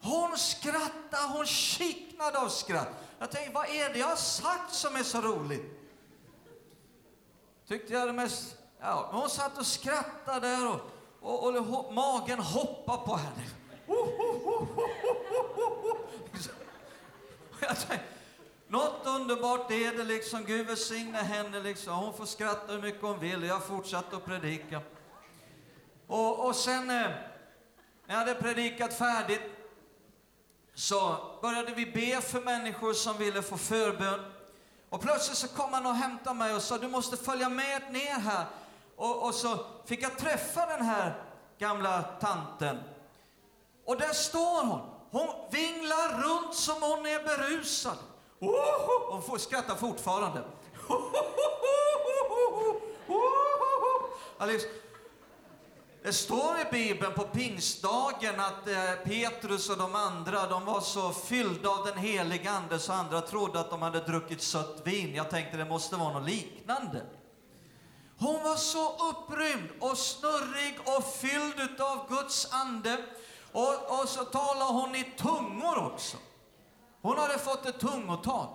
Hon 0.00 0.38
skrattade, 0.38 1.32
hon 1.32 1.46
kiknade 1.46 2.38
av 2.38 2.48
skratt. 2.48 2.88
Jag 3.18 3.30
tänkte, 3.30 3.52
vad 3.54 3.68
är 3.68 3.92
det 3.92 3.98
jag 3.98 4.06
har 4.06 4.16
sagt 4.16 4.74
som 4.74 4.96
är 4.96 5.02
så 5.02 5.20
roligt? 5.20 5.80
Tyckte 7.68 7.92
jag 7.92 8.08
det 8.08 8.12
mest... 8.12 8.56
Ja, 8.80 9.08
hon 9.12 9.30
satt 9.30 9.58
och 9.58 9.66
skrattade 9.66 10.48
där 10.48 10.68
och, 10.68 10.80
och, 11.20 11.48
och, 11.48 11.86
och 11.86 11.94
magen 11.94 12.38
hoppade 12.38 13.06
på 13.06 13.16
henne. 13.16 13.44
Något 18.68 19.06
underbart 19.06 19.70
är 19.70 19.96
det 19.96 20.04
liksom. 20.04 20.44
Gud 20.44 20.66
välsigne 20.66 21.18
henne 21.18 21.60
liksom. 21.60 21.94
Hon 21.94 22.14
får 22.14 22.26
skratta 22.26 22.72
hur 22.72 22.82
mycket 22.82 23.02
hon 23.02 23.20
vill. 23.20 23.42
Jag 23.42 23.66
fortsatte 23.66 24.16
att 24.16 24.24
predika. 24.24 24.80
Och, 26.06 26.46
och 26.46 26.56
sen 26.56 26.90
eh, 26.90 27.10
när 28.06 28.14
jag 28.14 28.16
hade 28.16 28.34
predikat 28.34 28.94
färdigt 28.94 29.42
så 30.74 31.16
började 31.42 31.74
vi 31.74 31.86
be 31.86 32.20
för 32.20 32.40
människor 32.40 32.92
som 32.92 33.18
ville 33.18 33.42
få 33.42 33.56
förbön. 33.56 34.20
Och 34.88 35.00
plötsligt 35.00 35.38
så 35.38 35.48
kom 35.48 35.72
han 35.72 35.86
och 35.86 35.94
hämtade 35.94 36.36
mig 36.36 36.54
och 36.54 36.62
sa, 36.62 36.78
du 36.78 36.88
måste 36.88 37.16
följa 37.16 37.48
med 37.48 37.82
ner 37.92 38.20
här. 38.20 38.44
Och, 38.96 39.26
och 39.26 39.34
så 39.34 39.58
fick 39.84 40.02
jag 40.02 40.18
träffa 40.18 40.66
den 40.66 40.86
här 40.86 41.22
gamla 41.58 42.02
tanten. 42.02 42.78
Och 43.84 43.96
där 43.96 44.12
står 44.12 44.64
hon. 44.66 44.80
Hon 45.10 45.28
vinglar 45.50 46.22
runt 46.22 46.54
som 46.54 46.82
hon 46.82 47.06
är 47.06 47.24
berusad. 47.24 47.96
Hon 49.10 49.22
får 49.22 49.38
skratta 49.38 49.76
fortfarande. 49.76 50.42
Det 56.04 56.12
står 56.12 56.60
i 56.60 56.64
Bibeln 56.72 57.14
på 57.14 57.22
pingstdagen 57.22 58.40
att 58.40 58.68
eh, 58.68 58.94
Petrus 59.04 59.70
och 59.70 59.76
de 59.78 59.94
andra, 59.94 60.46
de 60.46 60.64
var 60.64 60.80
så 60.80 61.12
fyllda 61.12 61.68
av 61.68 61.86
den 61.86 61.98
heliga 61.98 62.50
Ande 62.50 62.78
så 62.78 62.92
andra 62.92 63.20
trodde 63.20 63.60
att 63.60 63.70
de 63.70 63.82
hade 63.82 64.00
druckit 64.00 64.42
sött 64.42 64.82
vin. 64.84 65.14
Jag 65.14 65.30
tänkte 65.30 65.56
det 65.56 65.64
måste 65.64 65.96
vara 65.96 66.12
något 66.12 66.28
liknande. 66.28 67.02
Hon 68.18 68.42
var 68.42 68.56
så 68.56 69.10
upprymd 69.10 69.68
och 69.80 69.98
snurrig 69.98 70.78
och 70.84 71.14
fylld 71.14 71.80
av 71.80 72.08
Guds 72.08 72.52
ande. 72.52 72.98
Och, 73.52 74.00
och 74.00 74.08
så 74.08 74.24
talar 74.24 74.72
hon 74.72 74.94
i 74.94 75.04
tungor 75.16 75.92
också. 75.92 76.16
Hon 77.02 77.18
hade 77.18 77.38
fått 77.38 77.66
ett 77.66 77.80
tungotal. 77.80 78.48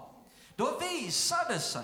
Då 0.55 0.79
visade 0.79 1.53
det 1.53 1.59
sig 1.59 1.83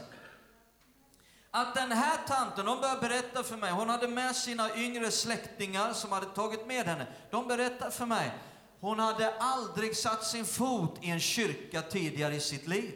att 1.56 1.76
den 1.76 1.92
här 1.92 2.18
tanten, 2.28 2.68
hon 2.68 2.82
började 2.82 3.02
berätta 3.02 3.44
för 3.44 3.58
mig, 3.58 3.72
hon 3.72 3.90
hade 3.90 4.08
med 4.08 4.36
sina 4.36 4.76
yngre 4.76 5.12
släktingar 5.12 5.94
som 5.94 6.12
hade 6.12 6.26
tagit 6.26 6.68
med 6.68 6.86
henne. 6.86 7.08
De 7.32 7.48
berättade 7.48 7.92
för 7.92 8.06
mig, 8.06 8.32
hon 8.80 9.00
hade 9.00 9.34
aldrig 9.40 9.98
satt 9.98 10.26
sin 10.26 10.46
fot 10.46 11.00
i 11.02 11.10
en 11.10 11.20
kyrka 11.20 11.82
tidigare 11.82 12.36
i 12.36 12.40
sitt 12.40 12.68
liv. 12.68 12.96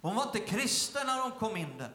Hon 0.00 0.14
var 0.14 0.22
inte 0.22 0.38
kristen 0.38 1.06
när 1.06 1.22
hon 1.22 1.30
kom 1.30 1.56
in 1.56 1.78
där. 1.78 1.90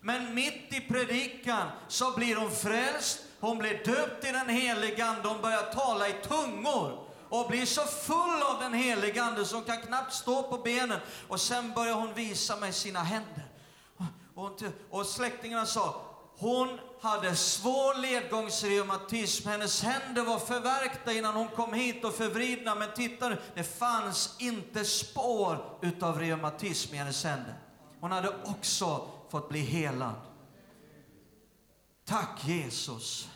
Men 0.00 0.34
mitt 0.34 0.74
i 0.74 0.80
predikan 0.80 1.68
så 1.88 2.10
blir 2.16 2.36
hon 2.36 2.50
frälst, 2.50 3.20
hon 3.40 3.58
blir 3.58 3.84
döpt 3.84 4.24
i 4.24 4.32
den 4.32 4.48
heliga 4.48 5.06
Ande, 5.06 5.28
hon 5.28 5.42
börjar 5.42 5.72
tala 5.72 6.08
i 6.08 6.12
tungor. 6.12 7.08
och 7.28 7.48
blir 7.48 7.66
så 7.66 7.82
full 7.82 8.42
av 8.42 8.60
den 8.60 8.74
helige 8.74 9.22
Ande 9.22 9.44
så 9.44 9.56
hon 9.56 9.64
kan 9.64 9.82
knappt 9.82 10.14
stå 10.14 10.42
på 10.42 10.58
benen. 10.58 11.00
Och 11.28 11.40
sen 11.40 11.72
börjar 11.72 11.94
hon 11.94 12.14
visa 12.14 12.56
mig 12.56 12.72
sina 12.72 13.02
händer. 13.02 13.53
Och, 14.34 14.62
och 14.90 15.06
släktingarna 15.06 15.66
sa, 15.66 16.00
hon 16.36 16.78
hade 17.00 17.36
svår 17.36 18.00
ledgångsreumatism. 18.00 19.48
Hennes 19.48 19.82
händer 19.82 20.22
var 20.22 20.38
förvärkta 20.38 21.12
innan 21.12 21.34
hon 21.34 21.48
kom 21.48 21.72
hit 21.72 22.04
och 22.04 22.14
förvridna. 22.14 22.74
Men 22.74 22.88
titta 22.94 23.28
nu, 23.28 23.36
det 23.54 23.64
fanns 23.64 24.36
inte 24.38 24.84
spår 24.84 25.78
utav 25.82 26.18
reumatism 26.18 26.94
i 26.94 26.96
hennes 26.96 27.24
händer. 27.24 27.54
Hon 28.00 28.12
hade 28.12 28.28
också 28.44 29.08
fått 29.30 29.48
bli 29.48 29.60
helad. 29.60 30.14
Tack 32.04 32.44
Jesus. 32.44 33.28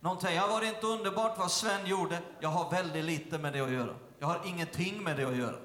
Någon 0.00 0.20
säger, 0.20 0.36
ja, 0.36 0.46
var 0.46 0.60
det 0.60 0.68
inte 0.68 0.86
underbart 0.86 1.38
vad 1.38 1.50
Sven 1.50 1.86
gjorde? 1.86 2.18
Jag 2.40 2.48
har 2.48 2.70
väldigt 2.70 3.04
lite 3.04 3.38
med 3.38 3.52
det 3.52 3.60
att 3.60 3.70
göra. 3.70 3.94
Jag 4.18 4.26
har 4.26 4.40
ingenting 4.44 5.02
med 5.02 5.16
det 5.16 5.24
att 5.24 5.36
göra. 5.36 5.56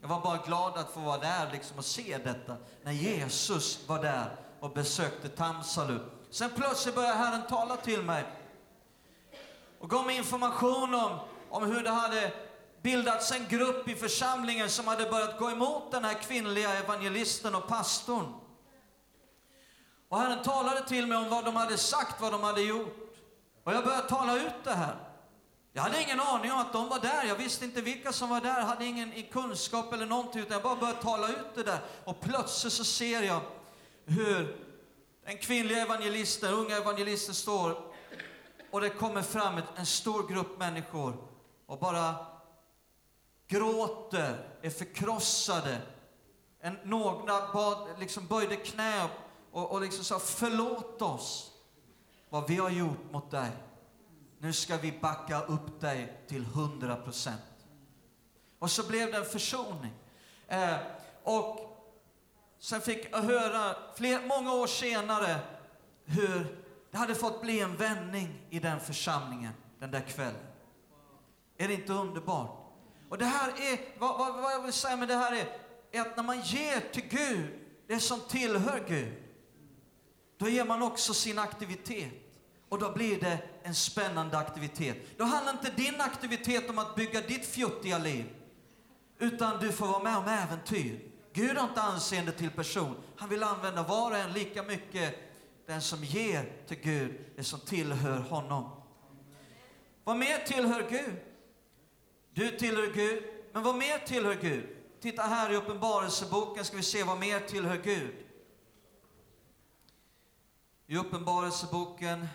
Jag 0.00 0.08
var 0.08 0.20
bara 0.20 0.36
glad 0.36 0.76
att 0.76 0.90
få 0.90 1.00
vara 1.00 1.18
där 1.18 1.52
liksom 1.52 1.78
och 1.78 1.84
se 1.84 2.18
detta. 2.24 2.56
När 2.82 2.92
Jesus 2.92 3.88
var 3.88 4.02
där 4.02 4.36
och 4.60 4.72
besökte 4.72 5.28
Tamsalu. 5.28 5.98
Sen 6.30 6.50
plötsligt 6.50 6.94
började 6.94 7.14
Herren 7.14 7.46
tala 7.48 7.76
till 7.76 8.02
mig 8.02 8.24
och 9.78 9.90
gav 9.90 10.06
mig 10.06 10.16
information 10.16 10.94
om, 10.94 11.18
om 11.50 11.62
hur 11.62 11.82
det 11.82 11.90
hade 11.90 12.32
bildats 12.82 13.32
en 13.32 13.48
grupp 13.48 13.88
i 13.88 13.94
församlingen 13.94 14.70
som 14.70 14.86
hade 14.86 15.10
börjat 15.10 15.38
gå 15.38 15.50
emot 15.50 15.92
den 15.92 16.04
här 16.04 16.14
kvinnliga 16.14 16.74
evangelisten 16.74 17.54
och 17.54 17.68
pastorn. 17.68 18.34
Och 20.08 20.18
Herren 20.18 20.42
talade 20.42 20.88
till 20.88 21.06
mig 21.06 21.18
om 21.18 21.28
vad 21.28 21.44
de 21.44 21.56
hade 21.56 21.78
sagt, 21.78 22.20
vad 22.20 22.32
de 22.32 22.42
hade 22.42 22.62
gjort. 22.62 22.96
Och 23.64 23.72
jag 23.72 23.84
började 23.84 24.08
tala 24.08 24.36
ut 24.36 24.64
det 24.64 24.74
här. 24.74 25.09
Jag 25.72 25.82
hade 25.82 26.02
ingen 26.02 26.20
aning 26.20 26.52
om 26.52 26.58
att 26.58 26.72
de 26.72 26.88
var 26.88 26.98
där. 26.98 27.24
Jag 27.24 27.36
visste 27.36 27.64
inte 27.64 27.80
vilka 27.80 28.12
som 28.12 28.28
var 28.28 28.40
där. 28.40 28.58
Jag 28.58 28.66
hade 28.66 28.84
ingen 28.84 29.12
kunskap 29.32 29.92
eller 29.92 30.06
någonting. 30.06 30.40
Utan 30.40 30.52
jag 30.52 30.62
bara 30.62 30.76
började 30.76 31.02
tala 31.02 31.28
ut 31.28 31.54
det 31.54 31.62
där. 31.62 31.78
Och 32.04 32.20
plötsligt 32.20 32.72
så 32.72 32.84
ser 32.84 33.22
jag 33.22 33.40
hur 34.04 34.66
den 35.24 35.38
kvinnliga 35.38 35.82
evangelisten, 35.82 36.54
unga 36.54 36.76
evangelisten 36.76 37.34
står 37.34 37.90
och 38.70 38.80
det 38.80 38.90
kommer 38.90 39.22
fram 39.22 39.60
en 39.76 39.86
stor 39.86 40.28
grupp 40.28 40.58
människor 40.58 41.16
och 41.66 41.78
bara 41.78 42.14
gråter, 43.48 44.48
är 44.62 44.70
förkrossade. 44.70 45.78
En, 46.60 46.78
några 46.84 47.52
bad, 47.52 47.88
liksom 47.98 48.26
böjde 48.26 48.56
knä 48.56 49.08
och, 49.52 49.72
och 49.72 49.80
liksom 49.80 50.04
sa 50.04 50.18
förlåt 50.18 51.02
oss 51.02 51.50
vad 52.28 52.48
vi 52.48 52.56
har 52.56 52.70
gjort 52.70 53.12
mot 53.12 53.30
dig. 53.30 53.50
Nu 54.42 54.52
ska 54.52 54.76
vi 54.76 54.92
backa 54.92 55.42
upp 55.42 55.80
dig 55.80 56.24
till 56.28 56.44
hundra 56.44 56.96
procent. 56.96 57.40
Och 58.58 58.70
så 58.70 58.88
blev 58.88 59.12
det 59.12 59.18
en 59.18 59.24
försoning. 59.24 59.92
Eh, 60.48 60.76
och 61.22 61.60
sen 62.58 62.80
fick 62.80 63.12
jag 63.12 63.18
höra, 63.18 63.76
fler, 63.96 64.26
många 64.26 64.52
år 64.52 64.66
senare, 64.66 65.36
hur 66.04 66.64
det 66.90 66.96
hade 66.96 67.14
fått 67.14 67.42
bli 67.42 67.60
en 67.60 67.76
vändning 67.76 68.46
i 68.50 68.58
den 68.58 68.80
församlingen 68.80 69.52
den 69.78 69.90
där 69.90 70.00
kvällen. 70.00 70.46
Är 71.56 71.68
det 71.68 71.74
inte 71.74 71.92
underbart? 71.92 72.72
Och 73.08 73.18
det 73.18 73.24
här 73.24 73.48
är, 73.48 73.98
vad, 73.98 74.18
vad, 74.18 74.42
vad 74.42 74.52
jag 74.52 74.62
vill 74.62 74.72
säga 74.72 74.96
med 74.96 75.08
det 75.08 75.16
här 75.16 75.32
är, 75.32 75.58
är 75.92 76.00
att 76.00 76.16
när 76.16 76.24
man 76.24 76.40
ger 76.40 76.92
till 76.92 77.08
Gud 77.08 77.60
det 77.86 78.00
som 78.00 78.20
tillhör 78.20 78.84
Gud, 78.88 79.22
då 80.38 80.48
ger 80.48 80.64
man 80.64 80.82
också 80.82 81.14
sin 81.14 81.38
aktivitet. 81.38 82.29
Och 82.70 82.78
då 82.78 82.92
blir 82.92 83.20
det 83.20 83.38
en 83.62 83.74
spännande 83.74 84.38
aktivitet. 84.38 84.96
Då 85.18 85.24
handlar 85.24 85.52
inte 85.52 85.70
din 85.70 86.00
aktivitet 86.00 86.70
om 86.70 86.78
att 86.78 86.94
bygga 86.94 87.20
ditt 87.20 87.46
fjuttiga 87.46 87.98
liv, 87.98 88.26
utan 89.18 89.60
du 89.60 89.72
får 89.72 89.86
vara 89.86 90.02
med 90.02 90.16
om 90.16 90.24
äventyr. 90.24 91.00
Gud 91.32 91.56
har 91.56 91.68
inte 91.68 91.80
anseende 91.80 92.32
till 92.32 92.50
person. 92.50 92.96
Han 93.16 93.28
vill 93.28 93.42
använda 93.42 93.82
var 93.82 94.10
och 94.10 94.16
en 94.16 94.32
lika 94.32 94.62
mycket 94.62 95.14
den 95.66 95.80
som 95.80 96.04
ger 96.04 96.52
till 96.66 96.80
Gud 96.80 97.18
det 97.36 97.44
som 97.44 97.60
tillhör 97.60 98.18
honom. 98.18 98.70
Vad 100.04 100.16
mer 100.16 100.38
tillhör 100.38 100.86
Gud? 100.90 101.16
Du 102.34 102.58
tillhör 102.58 102.92
Gud, 102.94 103.24
men 103.52 103.62
vad 103.62 103.74
mer 103.76 103.98
tillhör 103.98 104.34
Gud? 104.34 104.66
Titta 105.00 105.22
här 105.22 105.52
i 105.52 105.56
Uppenbarelseboken 105.56 106.64
ska 106.64 106.76
vi 106.76 106.82
se 106.82 107.04
vad 107.04 107.18
mer 107.18 107.40
tillhör 107.40 107.76
Gud. 107.76 108.14
I 110.86 110.96
Uppenbarelseboken, 110.96 112.26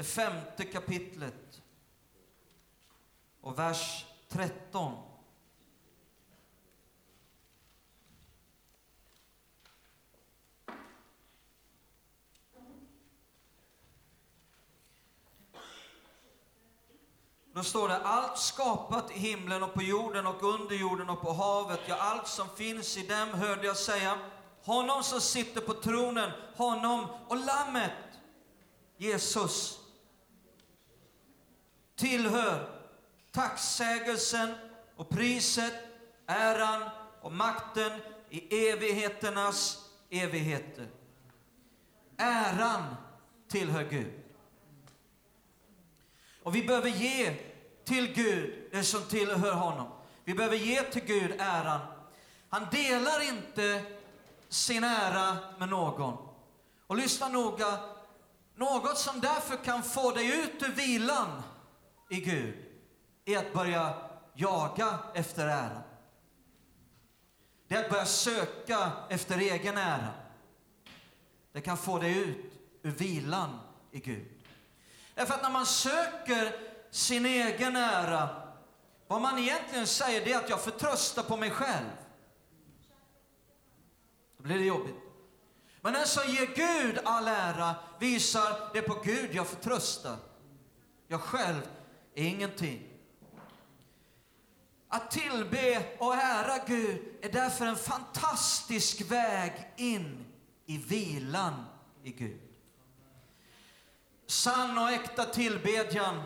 det 0.00 0.04
femte 0.04 0.64
kapitlet 0.64 1.62
och 3.40 3.58
vers 3.58 4.06
13. 4.28 4.96
Då 17.52 17.62
står 17.62 17.88
det, 17.88 17.96
allt 17.96 18.38
skapat 18.38 19.10
i 19.10 19.18
himlen 19.18 19.62
och 19.62 19.74
på 19.74 19.82
jorden 19.82 20.26
och 20.26 20.42
under 20.42 20.76
jorden 20.76 21.10
och 21.10 21.20
på 21.20 21.32
havet, 21.32 21.80
ja, 21.86 21.96
allt 21.96 22.28
som 22.28 22.48
finns 22.48 22.96
i 22.96 23.06
dem 23.06 23.28
hörde 23.28 23.66
jag 23.66 23.76
säga, 23.76 24.18
honom 24.62 25.02
som 25.02 25.20
sitter 25.20 25.60
på 25.60 25.74
tronen, 25.74 26.30
honom 26.56 27.06
och 27.28 27.36
Lammet, 27.36 27.92
Jesus, 28.96 29.79
tillhör 32.00 32.68
tacksägelsen 33.32 34.54
och 34.96 35.08
priset, 35.08 35.74
äran 36.26 36.90
och 37.20 37.32
makten 37.32 37.92
i 38.30 38.68
evigheternas 38.68 39.88
evigheter. 40.10 40.88
Äran 42.16 42.96
tillhör 43.48 43.84
Gud. 43.84 44.12
Och 46.42 46.54
vi 46.54 46.62
behöver 46.62 46.88
ge 46.88 47.34
till 47.84 48.12
Gud 48.12 48.68
det 48.72 48.84
som 48.84 49.02
tillhör 49.02 49.52
honom. 49.52 49.88
Vi 50.24 50.34
behöver 50.34 50.56
ge 50.56 50.82
till 50.82 51.04
Gud 51.04 51.34
äran. 51.38 51.80
Han 52.48 52.66
delar 52.70 53.28
inte 53.28 53.82
sin 54.48 54.84
ära 54.84 55.36
med 55.58 55.68
någon. 55.68 56.16
Och 56.86 56.96
lyssna 56.96 57.28
noga, 57.28 57.78
något 58.54 58.98
som 58.98 59.20
därför 59.20 59.56
kan 59.56 59.82
få 59.82 60.10
dig 60.10 60.40
ut 60.40 60.62
ur 60.62 60.72
vilan 60.72 61.42
i 62.10 62.20
Gud, 62.20 62.54
är 63.24 63.38
att 63.38 63.52
börja 63.52 63.94
jaga 64.34 64.98
efter 65.14 65.46
ära. 65.46 65.82
Det 67.68 67.74
är 67.74 67.84
att 67.84 67.90
börja 67.90 68.06
söka 68.06 68.92
efter 69.08 69.38
egen 69.38 69.78
ära. 69.78 70.14
Det 71.52 71.60
kan 71.60 71.76
få 71.76 71.98
dig 71.98 72.18
ut 72.18 72.52
ur 72.82 72.90
vilan 72.90 73.58
i 73.90 74.00
Gud. 74.00 74.28
Därför 75.14 75.34
att 75.34 75.42
när 75.42 75.50
man 75.50 75.66
söker 75.66 76.52
sin 76.90 77.26
egen 77.26 77.76
ära, 77.76 78.28
vad 79.06 79.20
man 79.20 79.38
egentligen 79.38 79.86
säger 79.86 80.24
det 80.24 80.32
är 80.32 80.38
att 80.38 80.50
jag 80.50 80.60
förtröstar 80.60 81.22
på 81.22 81.36
mig 81.36 81.50
själv. 81.50 81.90
Då 84.36 84.42
blir 84.42 84.58
det 84.58 84.64
jobbigt. 84.64 84.96
Men 85.80 85.92
den 85.92 86.06
som 86.06 86.32
ger 86.32 86.46
Gud 86.46 86.98
all 87.04 87.28
ära 87.28 87.74
visar 88.00 88.70
det 88.72 88.78
är 88.78 88.82
på 88.82 89.00
Gud 89.04 89.34
jag 89.34 89.46
förtröstar. 89.46 90.16
Jag 91.08 91.20
själv 91.20 91.62
ingenting. 92.14 92.90
Att 94.88 95.10
tillbe 95.10 95.84
och 95.98 96.14
ära 96.14 96.58
Gud 96.66 96.98
är 97.22 97.32
därför 97.32 97.66
en 97.66 97.76
fantastisk 97.76 99.00
väg 99.00 99.52
in 99.76 100.24
i 100.66 100.78
vilan 100.78 101.64
i 102.02 102.10
Gud. 102.10 102.40
Sann 104.26 104.78
och 104.78 104.90
äkta 104.90 105.24
tillbedjan, 105.24 106.22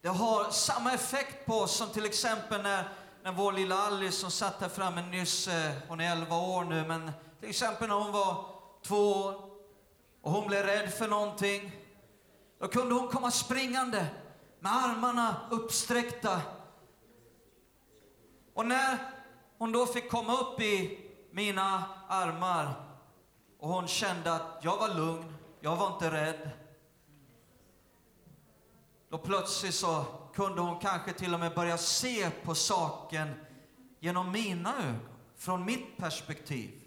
det 0.00 0.08
har 0.08 0.50
samma 0.50 0.92
effekt 0.92 1.46
på 1.46 1.54
oss 1.54 1.76
som 1.76 1.88
till 1.88 2.04
exempel 2.04 2.62
när, 2.62 2.88
när 3.22 3.32
vår 3.32 3.52
lilla 3.52 3.78
Alice 3.78 4.16
som 4.16 4.30
satt 4.30 4.60
här 4.60 4.68
framme 4.68 5.02
nyss, 5.02 5.48
eh, 5.48 5.72
hon 5.88 6.00
är 6.00 6.12
11 6.12 6.36
år 6.36 6.64
nu, 6.64 6.84
men 6.86 7.12
till 7.40 7.48
exempel 7.48 7.88
när 7.88 7.94
hon 7.94 8.12
var 8.12 8.46
två 8.82 9.12
år 9.12 9.34
och 10.22 10.32
hon 10.32 10.46
blev 10.48 10.66
rädd 10.66 10.92
för 10.94 11.08
någonting. 11.08 11.72
Då 12.58 12.68
kunde 12.68 12.94
hon 12.94 13.08
komma 13.08 13.30
springande 13.30 14.06
med 14.62 14.72
armarna 14.72 15.36
uppsträckta. 15.50 16.42
Och 18.54 18.66
när 18.66 18.98
hon 19.58 19.72
då 19.72 19.86
fick 19.86 20.10
komma 20.10 20.36
upp 20.40 20.60
i 20.60 20.98
mina 21.30 21.84
armar 22.08 22.74
och 23.58 23.68
hon 23.68 23.88
kände 23.88 24.32
att 24.32 24.58
jag 24.62 24.76
var 24.76 24.94
lugn, 24.94 25.34
jag 25.60 25.76
var 25.76 25.92
inte 25.92 26.10
rädd. 26.10 26.50
Då 29.08 29.18
plötsligt 29.18 29.74
så 29.74 30.04
kunde 30.34 30.60
hon 30.60 30.78
kanske 30.78 31.12
till 31.12 31.34
och 31.34 31.40
med 31.40 31.54
börja 31.54 31.78
se 31.78 32.30
på 32.30 32.54
saken 32.54 33.34
genom 34.00 34.32
mina 34.32 34.74
ögon, 34.78 35.08
från 35.36 35.64
mitt 35.64 35.96
perspektiv. 35.96 36.82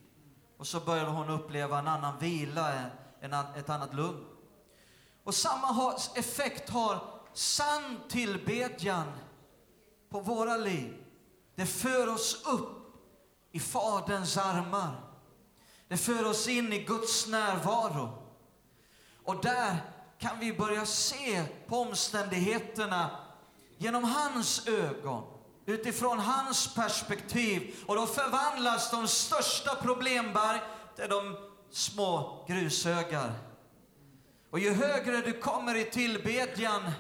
Och 0.58 0.68
så 0.68 0.80
började 0.80 1.10
hon 1.10 1.30
uppleva 1.30 1.80
en 1.80 1.88
annan 1.88 2.20
vila, 2.20 2.74
en, 3.20 3.34
ett 3.34 3.70
annat 3.70 3.94
lugn. 3.94 4.26
Och 5.24 5.36
samma 5.36 5.94
effekt 6.16 6.70
har 6.70 7.15
sann 7.38 8.00
tillbedjan 8.10 9.12
på 10.10 10.20
våra 10.20 10.58
liv, 10.58 11.04
det 11.56 11.66
för 11.66 12.14
oss 12.14 12.46
upp 12.46 12.76
i 13.52 13.60
Faderns 13.60 14.38
armar. 14.38 15.02
Det 15.88 15.98
för 15.98 16.26
oss 16.26 16.48
in 16.48 16.74
i 16.74 16.84
Guds 16.84 17.28
närvaro. 17.28 18.10
Och 19.24 19.42
där 19.42 19.78
kan 20.20 20.40
vi 20.40 20.54
börja 20.54 20.86
se 20.86 21.44
på 21.68 21.78
omständigheterna 21.78 23.20
genom 23.78 24.04
hans 24.04 24.68
ögon, 24.68 25.24
utifrån 25.66 26.20
hans 26.20 26.76
perspektiv. 26.76 27.76
Och 27.86 27.96
då 27.96 28.08
förvandlas 28.08 28.92
de 28.92 29.08
största 29.08 29.76
problemberg 29.76 30.60
till 30.96 31.10
de 31.10 31.38
små 31.72 32.46
grushögar. 32.48 33.34
Och 34.50 34.60
ju 34.60 34.74
högre 34.74 35.22
du 35.22 35.34
kommer 35.34 35.76
i 35.76 35.86
tillbedjan, 35.86 36.92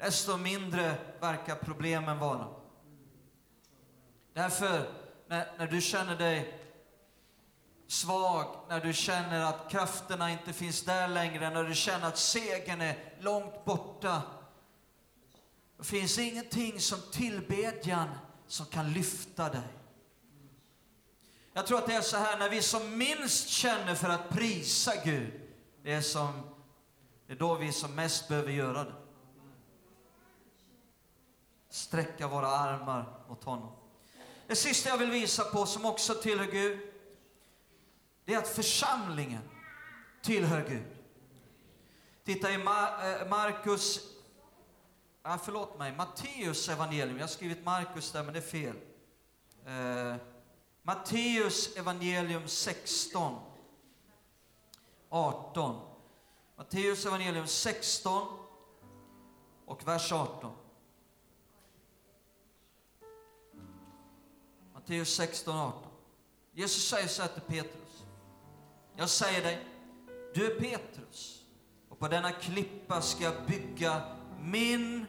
desto 0.00 0.36
mindre 0.36 0.94
verkar 1.20 1.54
problemen 1.54 2.18
vara. 2.18 2.48
Därför, 4.32 4.88
när, 5.28 5.58
när 5.58 5.66
du 5.66 5.80
känner 5.80 6.16
dig 6.16 6.60
svag, 7.86 8.56
när 8.68 8.80
du 8.80 8.92
känner 8.92 9.44
att 9.44 9.70
krafterna 9.70 10.30
inte 10.30 10.52
finns 10.52 10.82
där 10.82 11.08
längre, 11.08 11.50
när 11.50 11.64
du 11.64 11.74
känner 11.74 12.08
att 12.08 12.18
segern 12.18 12.80
är 12.80 13.14
långt 13.20 13.64
borta. 13.64 14.22
Det 15.78 15.84
finns 15.84 16.18
ingenting 16.18 16.80
som 16.80 16.98
tillbedjan 17.12 18.08
som 18.46 18.66
kan 18.66 18.92
lyfta 18.92 19.48
dig. 19.48 19.68
Jag 21.52 21.66
tror 21.66 21.78
att 21.78 21.86
det 21.86 21.94
är 21.94 22.00
så 22.00 22.16
här, 22.16 22.38
när 22.38 22.50
vi 22.50 22.62
som 22.62 22.98
minst 22.98 23.48
känner 23.48 23.94
för 23.94 24.08
att 24.08 24.28
prisa 24.28 24.92
Gud, 25.04 25.40
det 25.82 25.92
är, 25.92 26.00
som, 26.00 26.42
det 27.26 27.32
är 27.32 27.36
då 27.36 27.54
vi 27.54 27.72
som 27.72 27.94
mest 27.94 28.28
behöver 28.28 28.52
göra 28.52 28.84
det. 28.84 28.99
Sträcka 31.70 32.28
våra 32.28 32.46
armar 32.46 33.24
mot 33.28 33.44
honom. 33.44 33.72
Det 34.46 34.56
sista 34.56 34.88
jag 34.88 34.98
vill 34.98 35.10
visa 35.10 35.44
på, 35.44 35.66
som 35.66 35.84
också 35.84 36.14
tillhör 36.14 36.46
Gud, 36.46 36.80
det 38.24 38.34
är 38.34 38.38
att 38.38 38.48
församlingen 38.48 39.42
tillhör 40.22 40.68
Gud. 40.68 40.96
Titta 42.24 42.50
i 42.50 42.54
eh, 42.54 43.28
Markus, 43.28 44.00
ah, 45.22 45.38
förlåt 45.38 45.78
mig, 45.78 45.96
Matteus 45.96 46.68
evangelium. 46.68 47.16
Jag 47.16 47.22
har 47.22 47.28
skrivit 47.28 47.64
Markus 47.64 48.12
där, 48.12 48.22
men 48.22 48.32
det 48.32 48.38
är 48.38 48.42
fel. 48.42 48.76
Eh, 49.66 50.16
Matteus 50.82 51.76
evangelium 51.76 52.48
16, 52.48 53.40
18. 55.08 55.80
Matteus 56.56 57.06
evangelium 57.06 57.46
16 57.46 58.38
och 59.66 59.88
vers 59.88 60.12
18. 60.12 60.52
Matteus 64.90 65.14
16, 65.14 65.56
18. 65.56 65.82
Jesus 66.52 66.88
säger 66.88 67.08
så 67.08 67.22
här 67.22 67.28
till 67.28 67.42
Petrus. 67.42 68.04
Jag 68.96 69.08
säger 69.08 69.42
dig, 69.42 69.66
du 70.34 70.46
är 70.46 70.60
Petrus 70.60 71.42
och 71.88 71.98
på 71.98 72.08
denna 72.08 72.32
klippa 72.32 73.02
ska 73.02 73.24
jag 73.24 73.34
bygga 73.46 74.02
min 74.40 75.06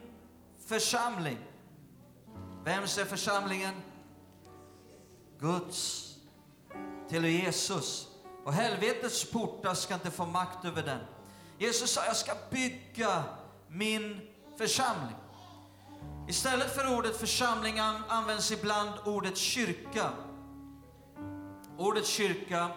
församling. 0.66 1.38
Vems 2.64 2.98
är 2.98 3.04
församlingen? 3.04 3.74
Guds. 5.38 6.08
Till 7.08 7.24
Jesus. 7.24 8.08
Och 8.44 8.52
helvetets 8.52 9.30
portar 9.30 9.74
ska 9.74 9.94
inte 9.94 10.10
få 10.10 10.26
makt 10.26 10.64
över 10.64 10.82
den. 10.82 11.00
Jesus 11.58 11.90
sa, 11.90 12.04
jag 12.04 12.16
ska 12.16 12.32
bygga 12.50 13.24
min 13.68 14.20
församling. 14.58 15.16
Istället 16.28 16.74
för 16.74 16.96
ordet 16.98 17.16
församling 17.16 17.78
används 18.08 18.52
ibland 18.52 18.90
ordet 19.04 19.36
kyrka. 19.36 20.10
Ordet 21.78 22.06
kyrka, 22.06 22.70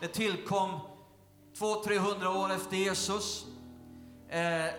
det 0.00 0.08
tillkom 0.08 0.80
200-300 1.58 2.44
år 2.44 2.52
efter 2.52 2.76
Jesus. 2.76 3.46
Eh, 4.28 4.74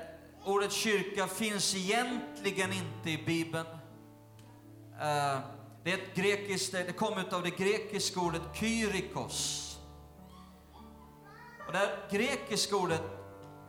ordet 0.46 0.72
kyrka 0.72 1.28
finns 1.28 1.76
egentligen 1.76 2.74
inte 2.74 3.10
i 3.10 3.24
Bibeln. 3.26 3.68
Eh, 5.02 5.40
det, 5.84 5.92
är 5.92 5.98
ett 5.98 6.16
grekiskt, 6.16 6.72
det 6.72 6.98
kommer 6.98 7.34
av 7.34 7.44
det 7.44 7.58
grekiska 7.58 8.20
ordet 8.20 8.42
kyrikos. 8.54 9.60
Och 11.68 11.72
det 11.72 11.78
här 11.78 12.10
grekiska 12.12 12.76
ordet 12.76 13.02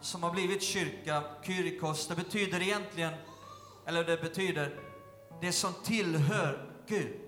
som 0.01 0.23
har 0.23 0.31
blivit 0.31 0.63
kyrka, 0.63 1.23
kyrikos, 1.43 2.09
det 2.09 2.15
betyder 2.15 2.63
egentligen, 2.63 3.13
eller 3.87 4.05
det 4.05 4.23
betyder 4.23 4.81
det 5.41 5.53
som 5.53 5.73
tillhör 5.85 6.71
Gud. 6.87 7.21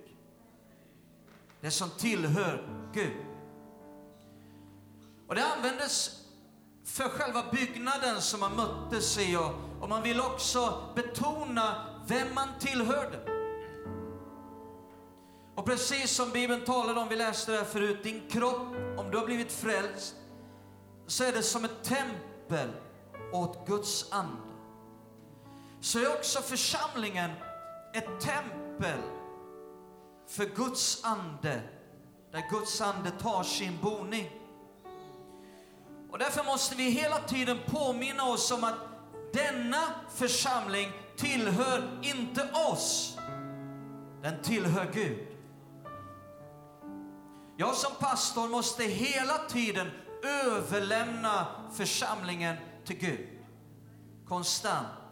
Det 1.60 1.70
som 1.70 1.90
tillhör 1.90 2.68
Gud. 2.92 3.16
Och 5.28 5.34
det 5.34 5.44
användes 5.44 6.22
för 6.84 7.08
själva 7.08 7.44
byggnaden 7.52 8.20
som 8.20 8.40
man 8.40 8.56
möttes 8.56 9.18
i 9.18 9.36
och, 9.36 9.52
och 9.80 9.88
man 9.88 10.02
vill 10.02 10.20
också 10.20 10.92
betona 10.96 11.86
vem 12.08 12.34
man 12.34 12.48
tillhörde. 12.60 13.36
Och 15.54 15.64
precis 15.64 16.10
som 16.10 16.30
Bibeln 16.30 16.64
talade 16.64 17.00
om, 17.00 17.08
vi 17.08 17.16
läste 17.16 17.52
det 17.52 17.58
här 17.58 17.64
förut, 17.64 18.02
din 18.02 18.28
kropp, 18.30 18.68
om 18.96 19.10
du 19.10 19.18
har 19.18 19.26
blivit 19.26 19.52
frälst, 19.52 20.14
så 21.06 21.24
är 21.24 21.32
det 21.32 21.42
som 21.42 21.64
ett 21.64 21.84
tempel 21.84 22.70
åt 23.32 23.66
Guds 23.66 24.12
ande. 24.12 24.55
Så 25.86 25.98
är 25.98 26.14
också 26.14 26.42
församlingen 26.42 27.30
ett 27.92 28.20
tempel 28.20 28.98
för 30.28 30.44
Guds 30.44 31.04
ande, 31.04 31.62
där 32.32 32.50
Guds 32.50 32.80
ande 32.80 33.10
tar 33.10 33.42
sin 33.42 33.78
boning. 33.82 34.30
Och 36.10 36.18
därför 36.18 36.44
måste 36.44 36.76
vi 36.76 36.90
hela 36.90 37.18
tiden 37.18 37.58
påminna 37.66 38.24
oss 38.24 38.50
om 38.50 38.64
att 38.64 38.74
denna 39.32 39.82
församling 40.14 40.92
tillhör 41.16 41.98
inte 42.02 42.48
oss, 42.72 43.18
den 44.22 44.42
tillhör 44.42 44.90
Gud. 44.92 45.26
Jag 47.56 47.74
som 47.74 47.92
pastor 47.98 48.48
måste 48.48 48.84
hela 48.84 49.38
tiden 49.38 49.90
överlämna 50.44 51.46
församlingen 51.72 52.56
till 52.84 52.98
Gud. 52.98 53.28
Konstant. 54.28 55.05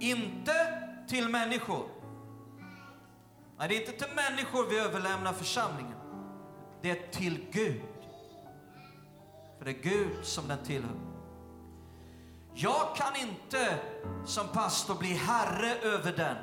Inte 0.00 0.82
till 1.08 1.28
människor. 1.28 1.88
Nej, 3.58 3.68
det 3.68 3.76
är 3.76 3.80
inte 3.80 4.04
till 4.04 4.14
människor 4.16 4.66
vi 4.70 4.78
överlämnar 4.78 5.32
församlingen. 5.32 5.98
Det 6.82 6.90
är 6.90 7.12
till 7.12 7.46
Gud. 7.50 7.82
För 9.58 9.64
det 9.64 9.70
är 9.70 9.82
Gud 9.82 10.24
som 10.24 10.48
den 10.48 10.58
tillhör. 10.64 10.96
Jag 12.54 12.96
kan 12.96 13.16
inte 13.16 13.78
som 14.24 14.48
pastor 14.48 14.94
bli 14.94 15.12
herre 15.12 15.74
över 15.82 16.12
den. 16.12 16.36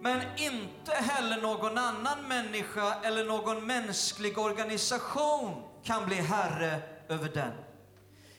Men 0.00 0.20
inte 0.36 0.92
heller 0.92 1.42
någon 1.42 1.78
annan 1.78 2.28
människa 2.28 2.94
eller 3.02 3.24
någon 3.24 3.66
mänsklig 3.66 4.38
organisation 4.38 5.62
kan 5.82 6.06
bli 6.06 6.16
herre 6.16 6.80
över 7.08 7.28
den. 7.28 7.52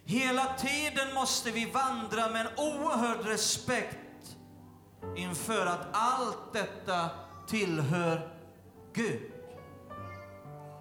Hela 0.05 0.53
tiden 0.53 1.13
måste 1.13 1.51
vi 1.51 1.65
vandra 1.65 2.29
med 2.29 2.41
en 2.41 2.53
oerhörd 2.57 3.25
respekt 3.25 4.37
inför 5.15 5.65
att 5.65 5.87
allt 5.91 6.53
detta 6.53 7.09
tillhör 7.47 8.37
Gud. 8.93 9.31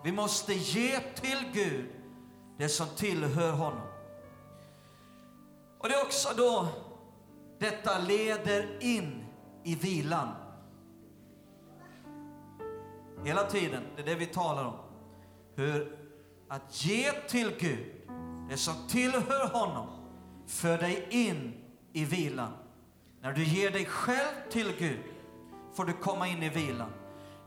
Vi 0.04 0.12
måste 0.12 0.54
ge 0.54 1.00
till 1.00 1.44
Gud 1.52 1.86
det 2.58 2.68
som 2.68 2.86
tillhör 2.96 3.52
honom. 3.52 3.82
Och 5.78 5.88
det 5.88 5.94
är 5.94 6.02
också 6.02 6.28
då 6.36 6.68
detta 7.58 7.98
leder 7.98 8.78
in 8.80 9.24
i 9.64 9.74
vilan. 9.74 10.28
Hela 13.24 13.44
tiden, 13.44 13.82
det 13.96 14.02
är 14.02 14.06
det 14.06 14.14
vi 14.14 14.26
talar 14.26 14.64
om. 14.64 14.74
Hur 15.54 15.98
att 16.48 16.84
ge 16.84 17.12
till 17.12 17.52
Gud 17.58 18.01
det 18.52 18.58
som 18.58 18.74
tillhör 18.88 19.48
honom 19.48 19.86
för 20.46 20.78
dig 20.78 21.06
in 21.10 21.54
i 21.92 22.04
vilan. 22.04 22.52
När 23.22 23.32
du 23.32 23.44
ger 23.44 23.70
dig 23.70 23.84
själv 23.84 24.50
till 24.50 24.72
Gud 24.78 25.00
får 25.76 25.84
du 25.84 25.92
komma 25.92 26.28
in 26.28 26.42
i 26.42 26.48
vilan. 26.48 26.90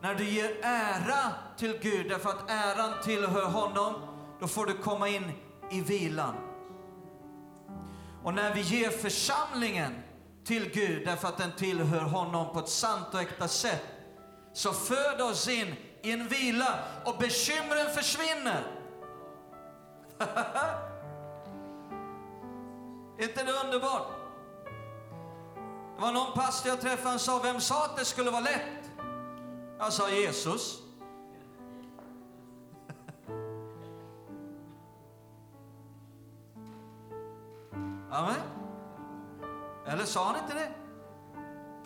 När 0.01 0.15
du 0.15 0.29
ger 0.29 0.57
ära 0.63 1.31
till 1.57 1.79
Gud 1.81 2.09
därför 2.09 2.29
att 2.29 2.49
äran 2.49 2.93
tillhör 3.03 3.45
honom, 3.45 3.93
då 4.39 4.47
får 4.47 4.65
du 4.65 4.73
komma 4.73 5.09
in 5.09 5.31
i 5.71 5.81
vilan. 5.81 6.35
Och 8.23 8.33
när 8.33 8.53
vi 8.53 8.61
ger 8.61 8.89
församlingen 8.89 9.93
till 10.43 10.71
Gud 10.73 11.07
därför 11.07 11.27
att 11.27 11.37
den 11.37 11.51
tillhör 11.57 12.01
honom 12.01 12.53
på 12.53 12.59
ett 12.59 12.69
sant 12.69 13.07
och 13.13 13.21
äkta 13.21 13.47
sätt, 13.47 13.85
så 14.53 14.73
föd 14.73 15.21
oss 15.21 15.47
in 15.47 15.75
i 16.01 16.11
en 16.11 16.27
vila 16.27 16.79
och 17.03 17.17
bekymren 17.17 17.93
försvinner. 17.95 18.63
är 23.17 23.23
inte 23.23 23.43
det 23.43 23.51
underbart? 23.65 24.07
Det 25.95 26.01
var 26.01 26.11
någon 26.11 26.33
pastor 26.33 26.69
jag 26.69 26.81
träffade, 26.81 27.09
han 27.09 27.19
sa, 27.19 27.39
vem 27.43 27.61
sa 27.61 27.85
att 27.85 27.97
det 27.97 28.05
skulle 28.05 28.31
vara 28.31 28.41
lätt? 28.41 28.91
Jag 29.77 29.93
sa 29.93 30.09
Jesus. 30.09 30.81
Amen. 38.11 38.35
Eller 39.87 40.03
sa 40.03 40.25
han 40.25 40.35
inte 40.43 40.53
det? 40.53 40.71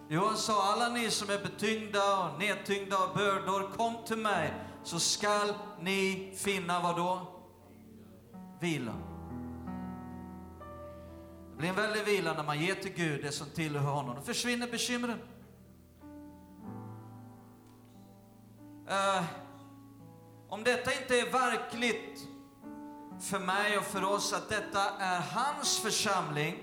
Jo, 0.08 0.26
han 0.26 0.38
sa, 0.38 0.74
alla 0.74 0.90
ni 0.90 1.12
som 1.12 1.30
är 1.30 1.40
betyngda 1.40 2.20
och 2.20 2.40
nedtyngda 2.40 2.98
av 2.98 3.16
bördor, 3.16 3.70
kom 3.78 3.94
till 4.06 4.18
mig, 4.18 4.54
så 4.84 5.00
skall 5.00 5.54
ni 5.80 6.34
finna 6.38 6.80
vad 6.80 6.96
då? 6.96 7.28
Vila. 8.60 9.09
Det 11.60 11.62
blir 11.62 11.70
en 11.70 11.76
väldig 11.76 12.06
vila 12.06 12.34
när 12.34 12.44
man 12.44 12.60
ger 12.60 12.76
till 12.76 12.94
Gud 12.94 13.24
det 13.24 13.32
som 13.32 13.50
tillhör 13.50 13.92
honom. 13.92 14.16
Då 14.16 14.22
försvinner 14.22 14.68
bekymren. 14.68 15.20
Uh, 18.90 19.24
om 20.50 20.64
detta 20.64 20.94
inte 20.94 21.20
är 21.20 21.32
verkligt 21.32 22.28
för 23.22 23.40
mig 23.40 23.78
och 23.78 23.84
för 23.84 24.04
oss 24.04 24.34
att 24.34 24.50
detta 24.50 24.90
är 25.00 25.22
hans 25.22 25.80
församling, 25.80 26.56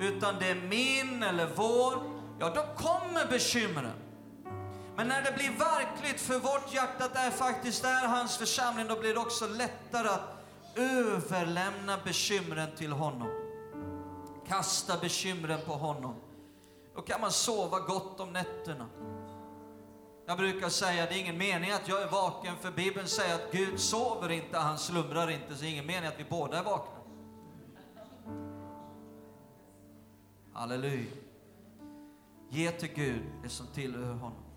utan 0.00 0.34
det 0.38 0.50
är 0.50 0.54
min 0.54 1.22
eller 1.22 1.50
vår, 1.56 2.20
ja 2.40 2.50
då 2.54 2.84
kommer 2.84 3.26
bekymren. 3.26 3.98
Men 4.96 5.08
när 5.08 5.22
det 5.22 5.32
blir 5.32 5.50
verkligt 5.50 6.20
för 6.20 6.38
vårt 6.38 6.74
hjärta 6.74 7.04
att 7.04 7.14
det 7.14 7.30
faktiskt 7.30 7.84
är 7.84 8.06
hans 8.06 8.36
församling, 8.36 8.86
då 8.88 9.00
blir 9.00 9.14
det 9.14 9.20
också 9.20 9.46
lättare 9.46 10.08
att 10.08 10.44
överlämna 10.74 11.98
bekymren 12.04 12.68
till 12.76 12.92
honom. 12.92 13.37
Kasta 14.48 14.96
bekymren 15.00 15.60
på 15.66 15.72
honom. 15.72 16.14
Då 16.94 17.02
kan 17.02 17.20
man 17.20 17.32
sova 17.32 17.80
gott 17.80 18.20
om 18.20 18.32
nätterna. 18.32 18.86
Jag 20.26 20.38
brukar 20.38 20.68
säga 20.68 21.02
att 21.02 21.08
det 21.08 21.14
är 21.14 21.20
ingen 21.20 21.38
mening 21.38 21.70
att 21.70 21.88
jag 21.88 22.02
är 22.02 22.08
vaken, 22.08 22.56
för 22.60 22.70
Bibeln 22.70 23.08
säger 23.08 23.34
att 23.34 23.52
Gud 23.52 23.80
sover 23.80 24.30
inte, 24.30 24.58
han 24.58 24.78
slumrar 24.78 25.30
inte, 25.30 25.54
så 25.54 25.62
det 25.62 25.68
är 25.68 25.72
ingen 25.72 25.86
mening 25.86 26.08
att 26.08 26.20
vi 26.20 26.24
båda 26.24 26.58
är 26.58 26.62
vakna. 26.62 27.00
Halleluja. 30.52 31.10
Ge 32.48 32.70
till 32.70 32.94
Gud 32.94 33.22
det 33.42 33.48
som 33.48 33.66
tillhör 33.66 34.12
honom. 34.12 34.47